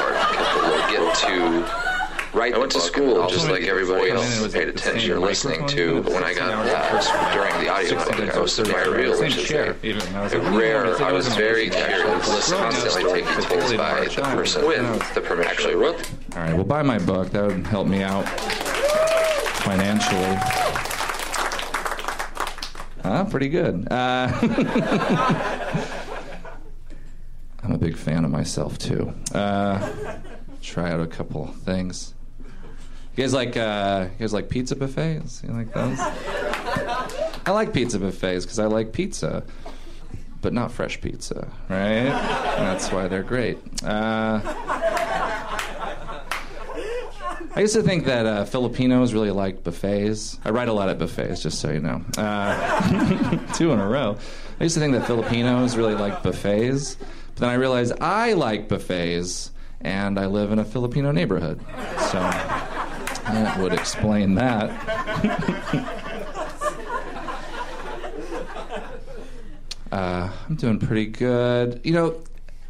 [0.91, 1.90] get to
[2.33, 2.55] write.
[2.55, 6.03] I went to school just like everybody else, paid attention listening to.
[6.03, 9.37] But when I got uh, during the audio book, I was in my real, which
[9.37, 11.03] is a rare.
[11.03, 15.51] I was very curious, constantly taking things by the person with the permission.
[15.51, 16.11] Actually wrote.
[16.37, 17.31] All right, well, buy my book.
[17.31, 18.29] That would help me out
[19.61, 20.37] financially.
[23.03, 23.89] Ah, pretty good.
[23.91, 24.29] Uh,
[27.63, 29.13] I'm a big fan of myself too.
[29.35, 29.91] Uh,
[30.63, 32.15] try out a couple things.
[33.17, 35.43] You guys like uh, you guys like pizza buffets?
[35.45, 35.99] You like those?
[37.47, 39.43] I like pizza buffets because I like pizza,
[40.41, 42.05] but not fresh pizza, right?
[42.05, 43.59] That's why they're great.
[43.83, 44.41] Uh,
[47.53, 50.39] I used to think that uh, Filipinos really liked buffets.
[50.45, 52.05] I write a lot at buffets, just so you know.
[52.17, 54.17] Uh, two in a row.
[54.61, 58.69] I used to think that Filipinos really liked buffets, but then I realized I like
[58.69, 59.51] buffets,
[59.81, 61.61] and I live in a Filipino neighborhood.
[62.13, 62.21] So
[63.35, 64.71] that would explain that.
[69.93, 71.81] uh, I'm doing pretty good.
[71.85, 72.23] You know,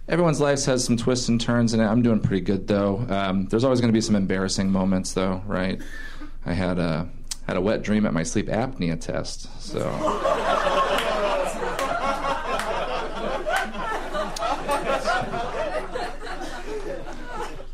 [0.08, 1.86] everyone's life has some twists and turns in it.
[1.86, 3.06] I'm doing pretty good though.
[3.08, 5.80] Um, there's always going to be some embarrassing moments though, right?
[6.44, 7.08] I had a
[7.46, 9.80] had a wet dream at my sleep apnea test, so.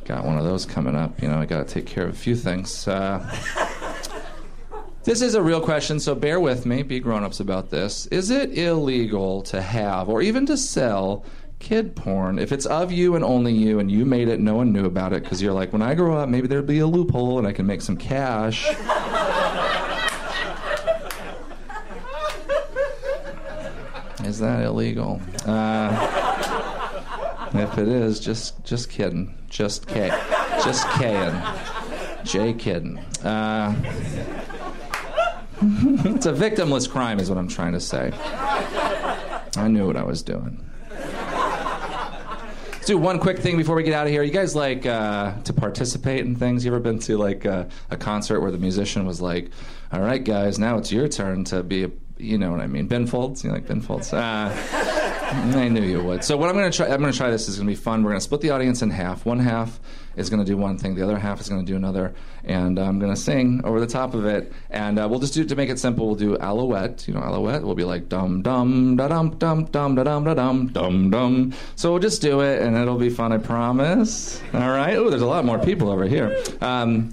[0.05, 1.21] Got one of those coming up.
[1.21, 2.87] You know, I got to take care of a few things.
[2.87, 3.19] Uh,
[5.05, 6.83] this is a real question, so bear with me.
[6.83, 8.07] Be grown ups about this.
[8.07, 11.25] Is it illegal to have or even to sell
[11.59, 14.73] kid porn, if it's of you and only you, and you made it, no one
[14.73, 17.39] knew about it, because you're like, when I grow up, maybe there'll be a loophole
[17.39, 18.69] and I can make some cash.
[24.25, 25.21] is that illegal?
[25.45, 26.27] Uh,
[27.55, 30.11] if it is, just just kidding, just k,
[30.67, 31.43] just kidding,
[32.25, 32.99] Jay kidding.
[33.25, 33.73] Uh,
[35.63, 38.11] it's a victimless crime, is what I'm trying to say.
[39.57, 40.61] I knew what I was doing.
[42.73, 44.25] Let's do one quick thing before we get out of here.
[44.25, 46.65] You guys like uh, to participate in things?
[46.65, 49.51] You ever been to like uh, a concert where the musician was like,
[49.93, 52.87] "All right, guys, now it's your turn to be a you know what I mean.
[52.87, 54.13] Ben Folds, you like Ben Folds?
[54.13, 54.51] Uh,
[55.33, 56.23] I knew you would.
[56.23, 57.49] So what I'm going to try, I'm going to try this.
[57.49, 58.05] is going to be fun.
[58.05, 59.27] We're going to split the audience in half.
[59.27, 59.81] One half
[60.15, 60.95] is going to do one thing.
[60.95, 62.15] The other half is going to do another.
[62.45, 64.53] And I'm going to sing over the top of it.
[64.71, 66.07] And uh, we'll just do to make it simple.
[66.07, 67.09] We'll do Alouette.
[67.09, 67.65] You know Alouette.
[67.65, 71.55] We'll be like dum dum da dum dum dum da dum da dum dum dum.
[71.75, 73.33] So we'll just do it, and it'll be fun.
[73.33, 74.41] I promise.
[74.55, 74.95] All right.
[74.95, 76.41] Oh, there's a lot more people over here.
[76.61, 77.11] Um,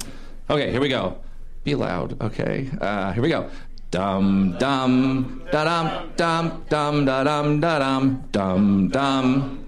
[0.52, 1.18] okay, here we go.
[1.64, 2.22] Be loud.
[2.22, 2.70] Okay.
[2.80, 3.50] Uh, here we go.
[3.94, 9.68] Dum dum da dum dum dum da dum da dum dum dum.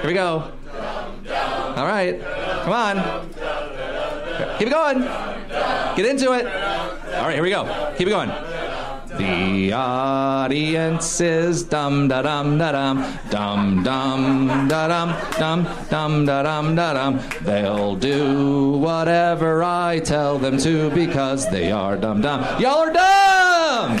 [0.00, 0.50] Here we go.
[1.76, 2.18] All right,
[2.64, 2.96] come on.
[4.56, 5.00] Keep it going.
[5.94, 6.46] Get into it.
[6.46, 7.92] All right, here we go.
[7.98, 8.51] Keep it going.
[9.22, 16.42] The audience is dum da dum da dum dum dum da dum dum dum da
[16.42, 17.20] dum da dum.
[17.42, 22.40] They'll do whatever I tell them to because they are dum dum.
[22.60, 23.98] Y'all are dumb.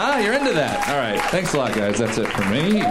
[0.00, 0.88] Ah, you're into that.
[0.88, 1.20] All right.
[1.30, 1.96] Thanks a lot, guys.
[1.98, 2.82] That's it for me.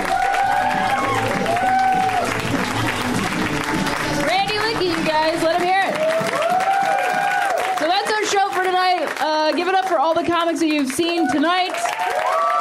[4.24, 5.96] Randy Liedtke, you guys, let him hear it.
[7.80, 9.08] So that's our show for tonight.
[9.20, 11.74] Uh, give it up for all the comics that you've seen tonight,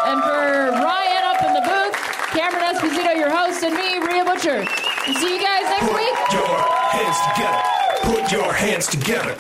[0.09, 1.95] and for Ryan up in the booth,
[2.33, 4.65] Cameron Esposito, your host, and me, Rhea Butcher.
[5.07, 6.17] We'll see you guys next week.
[6.33, 6.49] your
[6.89, 7.67] hands together.
[7.93, 9.37] Put your hands together.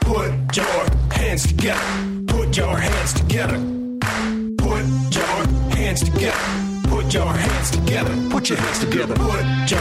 [0.00, 2.24] Put your hands together.
[2.28, 3.58] Put your hands together.
[4.56, 5.36] Put your
[5.76, 6.40] hands together.
[6.88, 8.16] Put your hands together.
[8.30, 9.14] Put your hands together.
[9.14, 9.80] Put your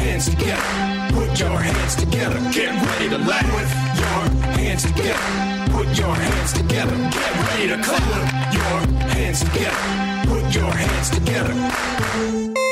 [0.00, 1.12] hands together.
[1.12, 2.38] Put your hands together.
[2.52, 3.44] Get ready to laugh.
[3.52, 5.61] Put your hands together.
[5.72, 6.96] Put your hands together.
[7.10, 8.02] Get ready to clap.
[8.02, 9.76] Put your hands together.
[10.28, 12.71] Put your hands together.